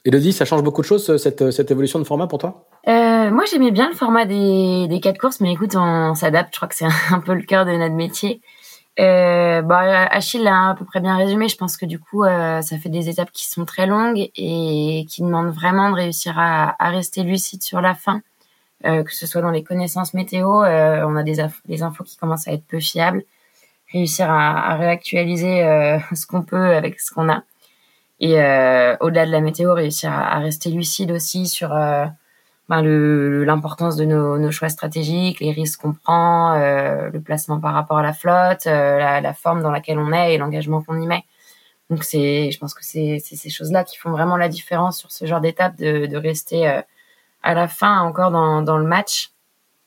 [0.05, 2.67] Elodie, ça change beaucoup de choses, cette, cette évolution de format pour toi?
[2.89, 6.53] Euh, Moi, j'aimais bien le format des, des quatre courses, mais écoute, on s'adapte.
[6.53, 8.41] Je crois que c'est un peu le cœur de notre métier.
[8.99, 11.49] Euh, bah, Achille l'a à peu près bien résumé.
[11.49, 15.07] Je pense que du coup, euh, ça fait des étapes qui sont très longues et
[15.09, 18.23] qui demandent vraiment de réussir à, à rester lucide sur la fin
[18.85, 21.37] que ce soit dans les connaissances météo, on a des,
[21.67, 23.23] des infos qui commencent à être peu fiables,
[23.93, 25.61] réussir à, à réactualiser
[26.13, 27.45] ce qu'on peut avec ce qu'on a.
[28.23, 28.35] Et
[29.01, 31.75] au-delà de la météo, réussir à, rester lucide aussi sur
[32.69, 32.83] ben,
[33.45, 38.03] l'importance de nos, choix stratégiques, les risques qu'on prend, euh, le placement par rapport à
[38.03, 41.25] la flotte, euh, la, forme dans laquelle on est et l'engagement qu'on y met.
[41.91, 45.27] Donc c'est, je pense que c'est ces choses-là qui font vraiment la différence sur ce
[45.27, 46.81] genre d'étape, de, rester euh,
[47.43, 49.33] à la fin encore dans, le match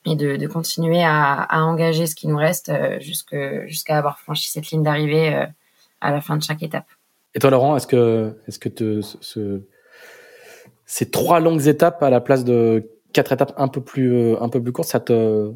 [0.06, 4.84] et de, continuer à, engager ce qui nous reste euh, jusqu'à avoir franchi cette ligne
[4.84, 5.46] d'arrivée euh,
[6.02, 6.86] à la fin de chaque étape.
[7.36, 9.62] Et toi Laurent, est-ce que, est-ce que te, ce,
[10.86, 14.50] ces trois longues étapes à la place de quatre étapes un peu plus euh, un
[14.50, 15.52] peu plus courtes, ça te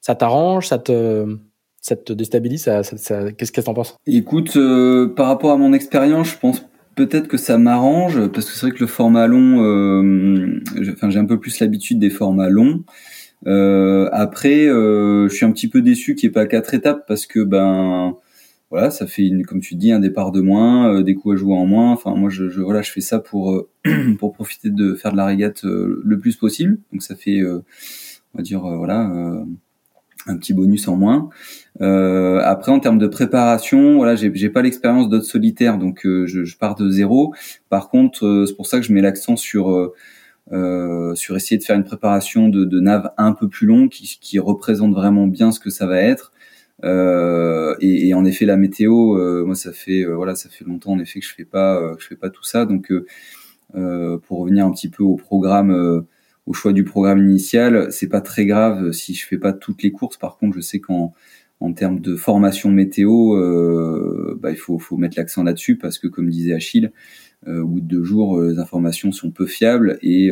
[0.00, 1.36] ça t'arrange, ça te
[1.80, 3.96] ça te déstabilise, ça, ça, qu'est-ce que t'en penses?
[4.06, 6.66] Écoute, euh, par rapport à mon expérience, je pense
[6.96, 10.60] peut-être que ça m'arrange parce que c'est vrai que le format long, euh,
[10.92, 12.84] enfin j'ai un peu plus l'habitude des formats longs.
[13.46, 17.26] Euh, après, je suis un petit peu déçu qu'il n'y ait pas quatre étapes parce
[17.26, 18.16] que ben
[18.70, 21.38] voilà, ça fait une, comme tu dis, un départ de moins, euh, des coups à
[21.38, 21.90] jouer en moins.
[21.92, 23.68] Enfin, moi, je, je voilà, je fais ça pour euh,
[24.18, 26.78] pour profiter de faire de la régate euh, le plus possible.
[26.92, 27.62] Donc, ça fait, on
[28.34, 29.10] va dire, voilà,
[30.26, 31.30] un petit bonus en moins.
[31.80, 36.90] après, en termes de préparation, voilà, j'ai, pas l'expérience d'autres solitaires, donc je, pars de
[36.90, 37.34] zéro.
[37.70, 39.92] Par contre, c'est pour ça que je mets l'accent sur
[41.14, 44.38] sur essayer de faire une préparation de, de nave un peu plus longue qui, qui
[44.38, 46.32] représente vraiment bien ce que ça va être
[46.84, 50.64] euh, et, et, en effet, la météo, euh, moi, ça fait euh, voilà, ça fait
[50.64, 52.66] longtemps en effet que je fais pas, que je fais pas tout ça.
[52.66, 52.92] Donc,
[53.72, 56.04] pour revenir un petit peu au programme,
[56.46, 59.92] au choix du programme initial, c'est pas très grave si je fais pas toutes les
[59.92, 60.16] courses.
[60.16, 61.12] Par contre, je sais qu'en
[61.60, 63.34] en termes de formation météo,
[64.36, 66.92] bah, il faut, faut mettre l'accent là-dessus parce que, comme disait Achille,
[67.46, 70.30] au bout de deux jours, les informations sont peu fiables et,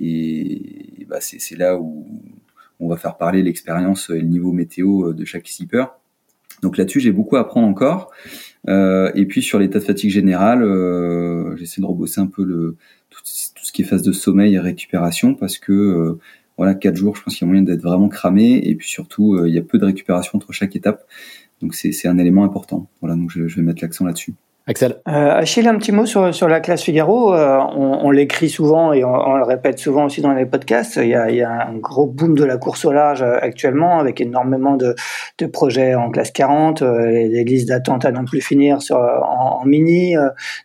[0.00, 2.06] et bah, c'est là où
[2.80, 5.84] on va faire parler l'expérience et le niveau météo euh, de chaque skipper.
[6.62, 8.10] Donc là-dessus, j'ai beaucoup à apprendre encore.
[8.68, 12.76] Euh, et puis sur l'état de fatigue générale, euh, j'essaie de rebosser un peu le
[13.10, 16.18] tout, ce qui est phase de sommeil et récupération parce que euh,
[16.56, 18.60] voilà, quatre jours, je pense qu'il y a moyen d'être vraiment cramé.
[18.64, 21.06] Et puis surtout, euh, il y a peu de récupération entre chaque étape.
[21.60, 22.88] Donc c'est un élément important.
[23.00, 24.34] Voilà, donc je, je vais mettre l'accent là-dessus.
[24.68, 24.96] Axel.
[25.08, 27.34] Euh, Achille, un petit mot sur, sur la classe Figaro.
[27.34, 30.96] Euh, on, on l'écrit souvent et on, on, le répète souvent aussi dans les podcasts.
[30.96, 33.38] Il y, a, il y a un gros boom de la course au large euh,
[33.40, 34.94] actuellement avec énormément de,
[35.38, 39.60] de projets en classe 40, euh, des listes d'attente à non plus finir sur, en,
[39.62, 40.16] en mini,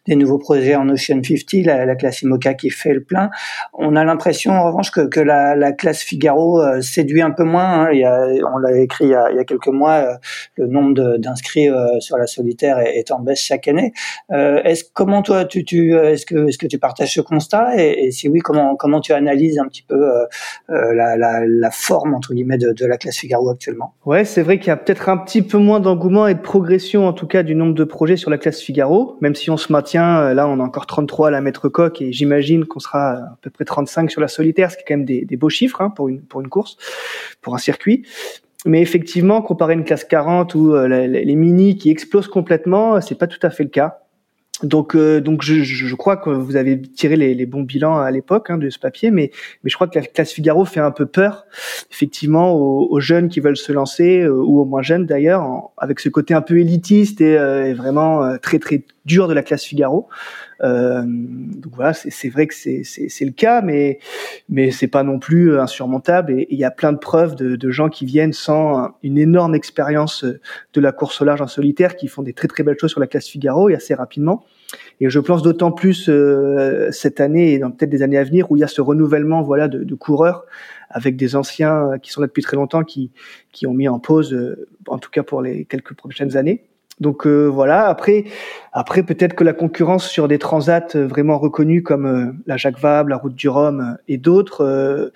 [0.06, 3.30] des nouveaux projets en Ocean 50, la, la, classe IMOCA qui fait le plein.
[3.72, 7.86] On a l'impression en revanche que, que la, la, classe Figaro séduit un peu moins.
[7.86, 7.90] Hein.
[7.94, 8.20] Il y a,
[8.54, 10.18] on l'a écrit il y, a, il y, a, quelques mois,
[10.58, 13.93] le nombre d'inscrits sur la solitaire est, est en baisse chaque année.
[14.32, 18.06] Euh, est-ce comment toi tu, tu est-ce que est-ce que tu partages ce constat et,
[18.06, 20.26] et, si oui comment comment tu analyses un petit peu euh,
[20.70, 23.96] euh, la, la, la, forme entre guillemets de, de, la classe Figaro actuellement?
[24.06, 27.08] Ouais, c'est vrai qu'il y a peut-être un petit peu moins d'engouement et de progression
[27.08, 29.72] en tout cas du nombre de projets sur la classe Figaro, même si on se
[29.72, 33.38] maintient là on a encore 33 à la maître coque et j'imagine qu'on sera à
[33.42, 35.82] peu près 35 sur la solitaire, ce qui est quand même des, des beaux chiffres
[35.82, 36.78] hein, pour une pour une course,
[37.42, 38.06] pour un circuit
[38.66, 43.18] mais effectivement, comparé à une classe 40 ou euh, les, mini qui explosent complètement, c'est
[43.18, 44.00] pas tout à fait le cas.
[44.62, 48.10] Donc, euh, donc je, je, crois que vous avez tiré les, les bons bilans à
[48.12, 49.32] l'époque hein, de ce papier, mais,
[49.64, 51.46] mais je crois que la classe Figaro fait un peu peur,
[51.92, 56.00] effectivement, aux, aux jeunes qui veulent se lancer, euh, ou aux moins jeunes d'ailleurs, avec
[56.00, 60.08] ce côté un peu élitiste et, et vraiment très très dur de la classe Figaro.
[60.64, 64.00] Euh, donc voilà, c'est vrai que c'est le cas, mais
[64.50, 66.32] mais c'est pas non plus insurmontable.
[66.32, 69.56] Et il y a plein de preuves de, de, gens qui viennent sans une énorme
[69.56, 72.92] expérience de la course au large en solitaire, qui font des très très belles choses
[72.92, 74.46] sur la classe Figaro et assez rapidement.
[75.02, 78.52] Et je pense d'autant plus euh, cette année et dans peut-être des années à venir
[78.52, 80.46] où il y a ce renouvellement voilà de, de coureurs
[80.90, 83.12] avec des anciens qui sont là depuis très longtemps qui
[83.52, 86.64] qui ont mis en pause, euh, en tout cas pour les quelques prochaines années.
[87.00, 87.88] Donc euh, voilà.
[87.88, 88.26] Après,
[88.72, 92.80] après peut-être que la concurrence sur des transats euh, vraiment reconnus comme euh, la Jacques
[92.80, 95.12] Vabre, la Route du Rhum et d'autres,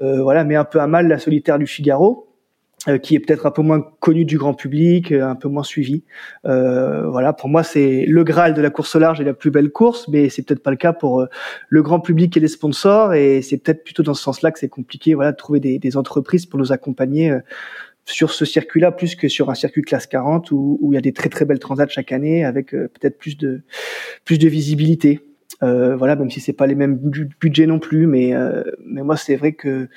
[0.00, 2.28] voilà, met un peu à mal la solitaire du Figaro.
[3.02, 6.04] qui est peut-être un peu moins connue du grand public, un peu moins suivi.
[6.44, 9.70] voilà, pour moi, c'est le Graal de la course au large et la plus belle
[9.70, 11.26] course, mais c'est peut-être pas le cas pour
[11.68, 13.14] le grand public et les sponsors.
[13.14, 15.96] Et c'est peut-être plutôt dans ce sens-là que c'est compliqué, voilà, de trouver des, des,
[15.96, 17.32] entreprises pour nous accompagner
[18.04, 21.02] sur ce circuit-là plus que sur un circuit classe 40 où, où il y a
[21.02, 23.62] des très très belles transats chaque année avec euh, peut-être plus de
[24.24, 25.20] plus de visibilité.
[25.62, 26.96] Euh, voilà, même si c'est pas les mêmes
[27.40, 29.88] budgets non plus, mais euh, mais moi c'est vrai que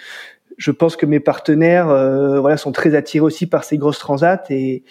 [0.57, 4.43] je pense que mes partenaires euh, voilà sont très attirés aussi par ces grosses transats
[4.49, 4.83] et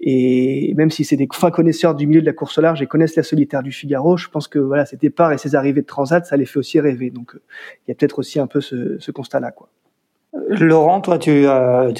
[0.00, 2.86] et même si c'est des fins connaisseurs du milieu de la course au large et
[2.86, 5.86] connaissent la solitaire du Figaro, je pense que voilà ces départs et ces arrivées de
[5.86, 7.10] transat ça les fait aussi rêver.
[7.10, 7.34] Donc
[7.86, 9.68] il y a peut-être aussi un peu ce, ce constat là quoi.
[10.48, 11.92] Laurent, toi, tu, euh,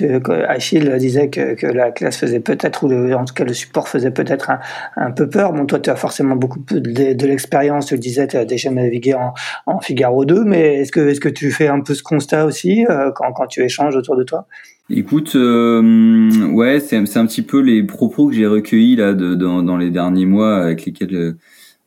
[0.49, 4.11] Achille disait que, que, la classe faisait peut-être, ou en tout cas le support faisait
[4.11, 4.59] peut-être un,
[4.97, 5.53] un, peu peur.
[5.53, 8.71] Bon, toi, tu as forcément beaucoup de, de l'expérience, tu le disais, tu as déjà
[8.71, 9.35] navigué en,
[9.67, 12.87] en, Figaro 2, mais est-ce que, est-ce que tu fais un peu ce constat aussi
[12.89, 14.47] euh, quand, quand tu échanges autour de toi?
[14.89, 19.35] Écoute, euh, ouais, c'est, c'est un petit peu les propos que j'ai recueillis là de,
[19.35, 21.37] dans, dans les derniers mois avec lesquels, euh,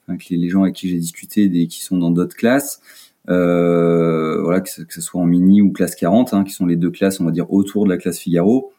[0.08, 2.82] avec les, gens avec qui j'ai discuté, des, qui sont dans d'autres classes
[3.30, 6.92] euh, voilà, que, ce soit en mini ou classe 40, hein, qui sont les deux
[6.92, 8.74] classes, on va dire, autour de la classe Figaro.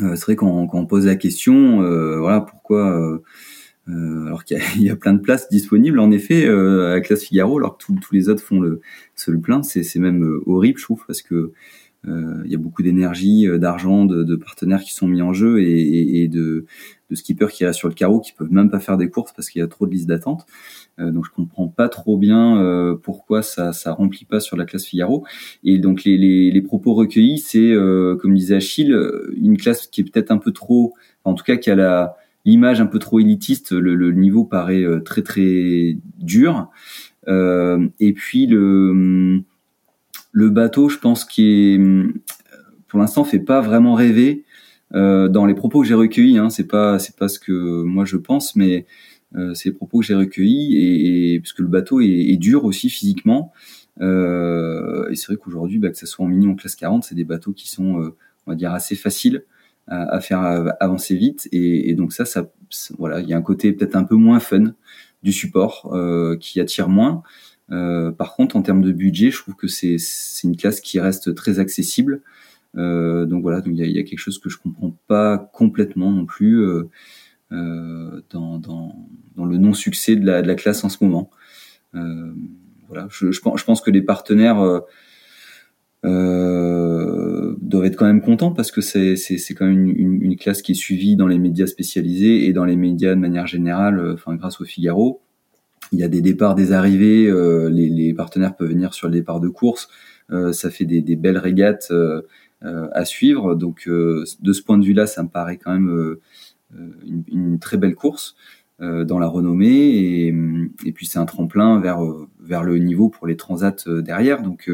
[0.00, 3.22] Euh, c'est vrai quand, quand on pose la question, euh, voilà, pourquoi, euh,
[3.88, 7.24] euh, alors qu'il y, y, a plein de places disponibles, en effet, à la classe
[7.24, 8.80] Figaro, alors que tous les autres font le,
[9.16, 11.52] seul plein, c'est même horrible, je trouve, parce que
[12.04, 15.70] il y a beaucoup d'énergie, d'argent, de, de, partenaires qui sont mis en jeu et,
[15.70, 16.66] et, et de,
[17.12, 19.50] de skippers qui restent sur le carreau, qui peuvent même pas faire des courses parce
[19.50, 20.46] qu'il y a trop de listes d'attente.
[20.98, 24.64] Euh, donc je comprends pas trop bien euh, pourquoi ça ça remplit pas sur la
[24.64, 25.24] classe Figaro.
[25.62, 28.96] Et donc les, les, les propos recueillis, c'est euh, comme disait Achille,
[29.36, 30.94] une classe qui est peut-être un peu trop,
[31.24, 33.72] en tout cas qui a la l'image un peu trop élitiste.
[33.72, 36.70] Le, le niveau paraît très très dur.
[37.28, 39.44] et puis le
[40.32, 41.80] le bateau, je pense qui est
[42.88, 44.44] pour l'instant fait pas vraiment rêver.
[44.94, 48.04] Euh, dans les propos que j'ai recueillis, hein, c'est pas c'est pas ce que moi
[48.04, 48.86] je pense, mais
[49.36, 52.90] euh, c'est les propos que j'ai recueillis et, et, le bateau est, est dur aussi
[52.90, 53.52] physiquement.
[54.00, 57.04] Euh, et c'est vrai qu'aujourd'hui, bah, que ça soit en mini ou en classe 40,
[57.04, 58.16] c'est des bateaux qui sont, euh,
[58.46, 59.44] on va dire, assez faciles
[59.88, 60.40] à, faire
[60.80, 61.48] avancer vite.
[61.52, 62.50] Et, donc ça, ça,
[62.98, 64.74] voilà, il y a un côté peut-être un peu moins fun
[65.22, 67.22] du support euh, qui attire moins.
[67.70, 69.96] Euh, par contre, en termes de budget, je trouve que c'est
[70.44, 72.22] une classe qui reste très accessible.
[72.76, 76.60] Euh, donc voilà, il y a, quelque chose que je comprends pas complètement non plus.
[76.64, 76.88] Euh,
[78.30, 78.62] dans,
[79.36, 81.30] le non-succès de la, de la, classe en ce moment.
[81.92, 84.82] Voilà, je, pense, que les partenaires
[86.02, 89.16] doivent être quand même contents parce que c'est,
[89.54, 92.64] quand même une, une, une, classe qui est suivie dans les médias spécialisés et dans
[92.64, 95.20] les médias de manière générale, enfin grâce au Figaro.
[95.92, 99.12] Il y a des départs, des arrivées, euh, les, les, partenaires peuvent venir sur le
[99.12, 99.88] départ de course,
[100.30, 101.92] euh, ça fait des, des belles régates
[102.62, 103.56] à suivre.
[103.56, 106.20] Donc de ce point de vue-là, ça me paraît quand même
[106.74, 108.34] euh, une, une, très belle course
[108.80, 110.28] euh, dans la renommée et,
[110.86, 114.42] et puis c'est un tremplin vers euh, vers le niveau pour les transats derrière.
[114.42, 114.70] Donc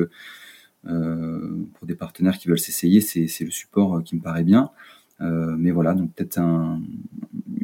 [0.85, 4.71] pour des partenaires qui veulent s'essayer, c'est le support qui me paraît bien.
[5.21, 6.81] Euh, mais voilà, donc peut-être un,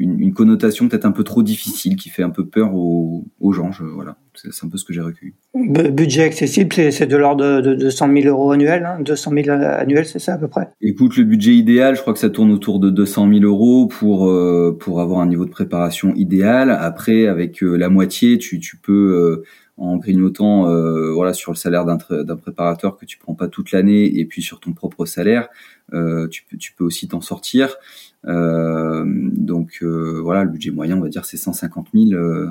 [0.05, 3.53] une, une, connotation peut-être un peu trop difficile qui fait un peu peur aux, aux
[3.53, 3.73] gens.
[3.73, 5.33] Je, voilà, c'est un peu ce que j'ai recueilli.
[5.55, 10.19] Budget accessible, c'est de l'ordre de, 200 000 euros annuels, hein 200 000 annuels, c'est
[10.19, 10.69] ça à peu près?
[10.81, 14.29] Écoute, le budget idéal, je crois que ça tourne autour de 200 000 euros pour
[14.29, 16.71] euh, pour avoir un niveau de préparation idéal.
[16.71, 19.43] Après, avec euh, la moitié, tu, tu peux
[19.77, 24.19] en grignotant euh, voilà sur le salaire d'un préparateur que tu prends pas toute l'année
[24.19, 25.49] et puis sur ton propre salaire
[25.93, 30.97] euh, tu peux tu peux aussi t'en sortir euh, donc euh, voilà le budget moyen
[30.97, 32.47] on va dire c'est 150 000 euh,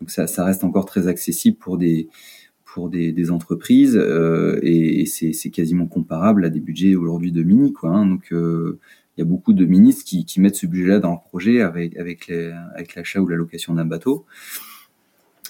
[0.00, 2.08] donc ça, ça reste encore très accessible pour des
[2.64, 3.96] pour des, des entreprises
[4.62, 9.20] et, et c'est quasiment comparable à des budgets aujourd'hui de mini quoi hein, donc il
[9.20, 12.94] y a beaucoup de ministres qui, qui mettent ce budget-là dans leur projet avec avec
[12.94, 14.26] l'achat ou la location d'un bateau.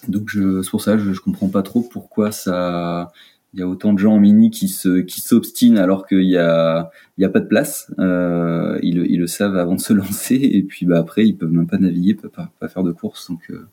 [0.07, 3.13] Donc c'est pour ça je, je comprends pas trop pourquoi ça
[3.57, 6.37] il y a autant de gens en mini qui se qui s'obstinent alors qu'il y
[6.37, 7.91] a il y a pas de place.
[7.99, 11.51] Euh, ils, ils, le savent avant de se lancer et puis bah après ils peuvent
[11.51, 13.67] même pas naviguer, peuvent pas, pas faire de course donc euh,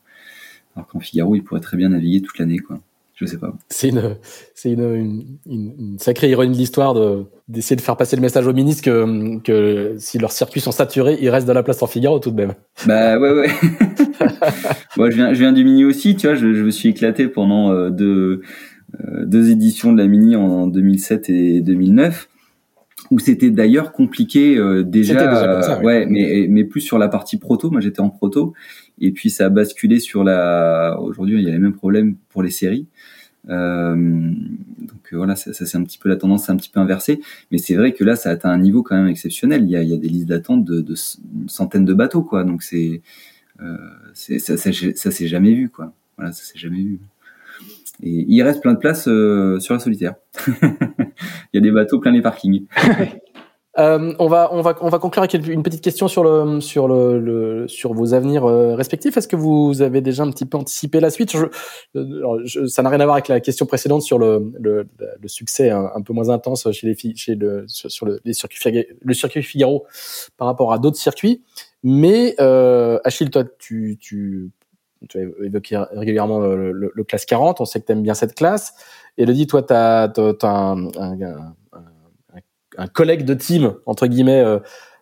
[0.75, 2.79] alors qu'en Figaro ils pourraient très bien naviguer toute l'année quoi.
[3.15, 3.53] Je sais pas.
[3.69, 4.17] C'est une,
[4.55, 8.47] c'est une, une, une, sacrée ironie de l'histoire de, d'essayer de faire passer le message
[8.47, 11.87] aux ministres que, que si leurs circuits sont saturés, ils restent de la place en
[11.87, 12.55] Figaro tout de même.
[12.87, 13.49] Bah ouais, ouais.
[14.97, 17.27] Moi, je viens, je viens du mini aussi, tu vois, je, je me suis éclaté
[17.27, 18.41] pendant euh, deux,
[19.25, 22.29] deux éditions de la mini en 2007 et 2009
[23.11, 27.07] où c'était d'ailleurs compliqué euh, déjà, déjà ça, ouais, ouais, mais mais plus sur la
[27.07, 27.69] partie proto.
[27.69, 28.53] Moi, j'étais en proto,
[28.99, 30.97] et puis ça a basculé sur la.
[30.99, 32.87] Aujourd'hui, il y a les mêmes problèmes pour les séries.
[33.49, 36.69] Euh, donc euh, voilà, ça, ça c'est un petit peu la tendance, c'est un petit
[36.69, 37.19] peu inversé.
[37.51, 39.63] Mais c'est vrai que là, ça atteint un niveau quand même exceptionnel.
[39.63, 40.95] Il y a, il y a des listes d'attente de, de
[41.47, 42.43] centaines de bateaux, quoi.
[42.43, 43.01] Donc c'est,
[43.61, 43.77] euh,
[44.13, 45.93] ça, ça, ça s'est jamais vu, quoi.
[46.17, 46.99] Voilà, ça s'est jamais vu.
[48.01, 50.15] Et il reste plein de places euh, sur la solitaire.
[50.47, 50.61] il
[51.53, 52.65] y a des bateaux plein les parkings.
[53.79, 56.87] Euh, on va on va on va conclure avec une petite question sur le sur
[56.87, 59.17] le, le sur vos avenirs euh, respectifs.
[59.17, 61.35] Est-ce que vous avez déjà un petit peu anticipé la suite?
[61.35, 61.47] Je,
[62.45, 64.87] je, Ça n'a rien à voir avec la question précédente sur le le,
[65.19, 68.33] le succès un, peu moins intense chez les filles chez le sur, sur le les
[68.33, 69.87] circuits le circuit Figaro
[70.37, 71.41] par rapport à d'autres circuits.
[71.83, 74.51] Mais euh, Achille, toi, tu tu
[75.09, 77.61] tu as évoqué régulièrement le, le, le classe 40.
[77.61, 78.73] On sait que tu aimes bien cette classe.
[79.17, 81.53] Elodie, toi, tu as, as, un, un,
[82.77, 84.43] un collègue de team entre guillemets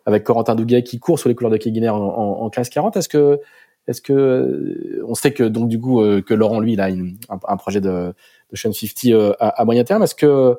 [0.05, 2.97] avec Corentin Douguet qui court sur les couleurs de Keguiner en, en, classe 40.
[2.97, 3.39] Est-ce que
[3.87, 6.89] est-ce que on sait que donc du coup que Laurent lui il a
[7.29, 8.13] un, projet de,
[8.51, 10.03] de Sean 50 à, à, moyen terme.
[10.03, 10.57] Est-ce que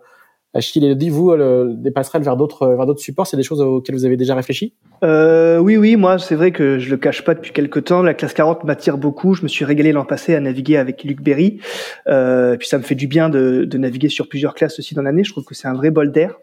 [0.54, 3.60] Achille et dit vous, le, des passerelles vers d'autres vers d'autres supports, c'est des choses
[3.60, 4.74] auxquelles vous avez déjà réfléchi?
[5.02, 8.02] Euh, Oui, oui, moi c'est vrai que je le cache pas depuis quelques temps.
[8.02, 9.34] La classe 40 m'attire beaucoup.
[9.34, 11.58] Je me suis régalé l'an passé à naviguer avec Luc Berry.
[12.06, 15.02] Euh, puis ça me fait du bien de, de naviguer sur plusieurs classes aussi dans
[15.02, 15.24] l'année.
[15.24, 16.38] Je trouve que c'est un vrai bol d'air.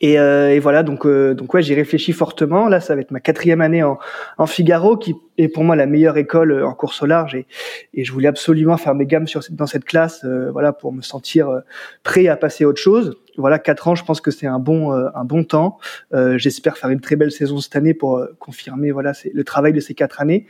[0.00, 2.68] Et, euh, et, voilà, donc euh, donc ouais, j'y réfléchis fortement.
[2.68, 3.98] Là, ça va être ma quatrième année en,
[4.36, 7.34] en, Figaro, qui est pour moi la meilleure école euh, en course au large.
[7.34, 7.46] Et,
[7.94, 11.00] et je voulais absolument faire mes gammes sur dans cette classe, euh, voilà, pour me
[11.00, 11.60] sentir euh,
[12.02, 13.16] prêt à passer à autre chose.
[13.38, 15.78] Voilà, quatre ans, je pense que c'est un bon un bon temps.
[16.12, 19.94] J'espère faire une très belle saison cette année pour confirmer voilà le travail de ces
[19.94, 20.46] quatre années.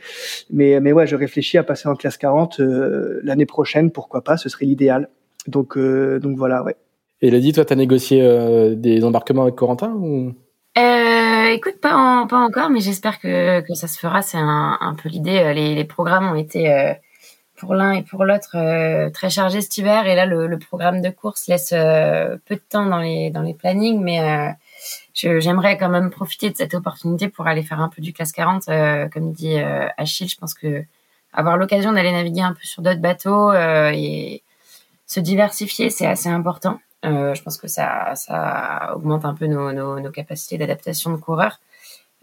[0.49, 4.49] Mais mais ouais, je réfléchis à passer en classe 40 l'année prochaine, pourquoi pas, ce
[4.49, 5.09] serait l'idéal.
[5.47, 6.75] Donc donc voilà, ouais.
[7.21, 10.33] Et Elodie, toi, tu as négocié euh, des embarquements avec Corentin ou?
[10.77, 14.21] Euh, écoute, pas, encore, mais j'espère que, ça se fera.
[14.21, 15.39] C'est un, peu l'idée.
[15.39, 16.93] Euh, les, programmes ont été euh,
[17.57, 21.09] pour l'un et pour l'autre très chargés cet hiver, et là le, le programme de
[21.09, 24.55] course laisse peu de temps dans les dans les plannings, mais
[25.13, 28.65] j'aimerais quand même profiter de cette opportunité pour aller faire un peu du classe 40,
[29.13, 29.57] comme dit
[29.97, 30.27] Achille.
[30.27, 30.83] Je pense que
[31.33, 34.41] avoir l'occasion d'aller naviguer un peu sur d'autres bateaux et
[35.05, 36.79] se diversifier, c'est assez important.
[37.03, 41.17] Euh, je pense que ça, ça augmente un peu nos, nos, nos capacités d'adaptation de
[41.17, 41.59] coureurs.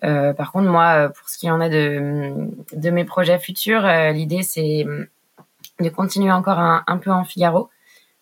[0.05, 4.13] Euh, par contre, moi, pour ce qui en est de, de mes projets futurs, euh,
[4.13, 4.87] l'idée c'est
[5.81, 7.71] de continuer encore un, un, peu en Figaro.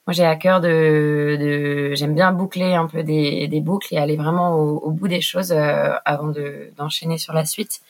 [0.07, 3.99] Moi, j'ai à cœur de, de j'aime bien boucler un peu des, des, boucles et
[3.99, 7.81] aller vraiment au, au bout des choses euh, avant de, d'enchaîner sur la suite.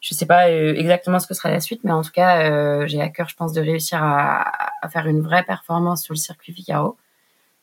[0.00, 3.00] Je sais pas euh, exactement ce que sera la suite, mais en tout cas, j'ai
[3.00, 4.50] à cœur, je pense, de réussir à,
[4.82, 6.96] à, faire une vraie performance sur le circuit Figaro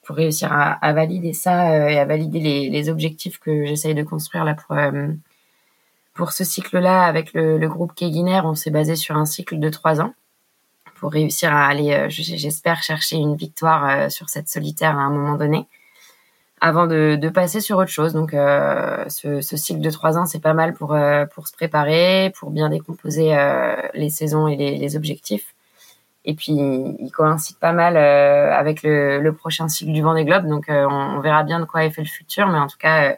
[0.08, 3.94] pour réussir à, à valider ça euh, et à valider les, les objectifs que j'essaye
[3.94, 5.10] de construire là pour euh,
[6.14, 8.42] pour ce cycle-là avec le, le groupe Keguiner.
[8.46, 10.14] On s'est basé sur un cycle de trois ans
[10.96, 15.36] pour réussir à aller, euh, j'espère, chercher une victoire sur cette solitaire à un moment
[15.36, 15.68] donné
[16.62, 18.14] avant de, de passer sur autre chose.
[18.14, 20.98] Donc, euh, ce, ce, cycle de trois ans, c'est pas mal pour
[21.36, 25.54] pour se préparer, pour bien décomposer euh, les saisons et les, les objectifs.
[26.30, 30.46] Et puis, il coïncide pas mal euh, avec le, prochain cycle du Vendée Globe.
[30.46, 32.48] Donc, euh, on, verra bien de quoi est fait le futur.
[32.48, 33.14] Mais en tout cas, euh,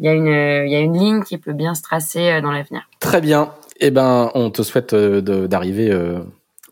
[0.00, 2.88] il y, a une, ligne qui peut bien se tracer dans l'avenir.
[3.00, 3.52] Très bien.
[3.80, 5.94] Eh ben, on te souhaite d'arriver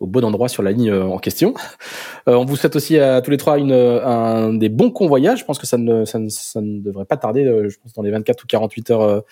[0.01, 1.53] au bon endroit sur la ligne en question.
[2.27, 5.41] on vous souhaite aussi à tous les trois une, un des bons convoyages.
[5.41, 7.45] Je pense que ça ne, ça ne, ça ne devrait pas tarder.
[7.45, 9.23] Je pense dans les 24 ou 48 heures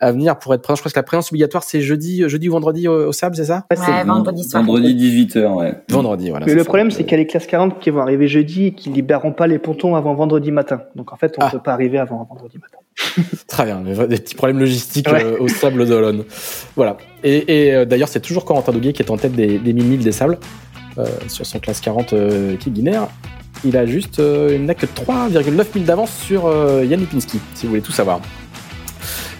[0.00, 0.76] à venir pour être présent.
[0.76, 3.44] Je crois que la présence obligatoire, c'est jeudi, jeudi ou vendredi au, au SAB, c'est
[3.44, 3.66] ça?
[3.70, 4.62] Ouais, vendredi soir.
[4.62, 5.74] Vendredi 18h, ouais.
[5.88, 6.46] Vendredi, voilà.
[6.46, 8.72] Mais le problème, c'est qu'il y a les classes 40 qui vont arriver jeudi et
[8.72, 10.82] qui libéreront pas les pontons avant vendredi matin.
[10.96, 11.50] Donc en fait, on ne ah.
[11.52, 12.78] peut pas arriver avant vendredi matin.
[13.46, 15.24] Très bien, des petits problèmes logistiques ouais.
[15.24, 16.24] euh, au Sable d'Olonne.
[16.76, 16.96] Voilà.
[17.22, 20.00] Et, et euh, d'ailleurs, c'est toujours Corentin Douguet qui est en tête des, des 1000
[20.00, 20.38] des sables
[20.98, 23.08] euh, sur son classe 40 euh, qui binaire.
[23.64, 27.66] Il a juste, euh, il n'a que 3,9 000 d'avance sur euh, Yann Lipinski, si
[27.66, 28.20] vous voulez tout savoir.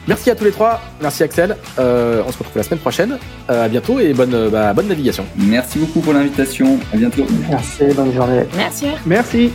[0.09, 0.81] Merci à tous les trois.
[1.01, 1.57] Merci Axel.
[1.79, 3.19] Euh, on se retrouve la semaine prochaine.
[3.51, 5.25] Euh, à bientôt et bonne, bah, bonne navigation.
[5.37, 6.79] Merci beaucoup pour l'invitation.
[6.93, 7.27] À bientôt.
[7.49, 7.85] Merci.
[7.95, 8.43] Bonne journée.
[8.57, 8.87] Merci.
[9.07, 9.53] Merci.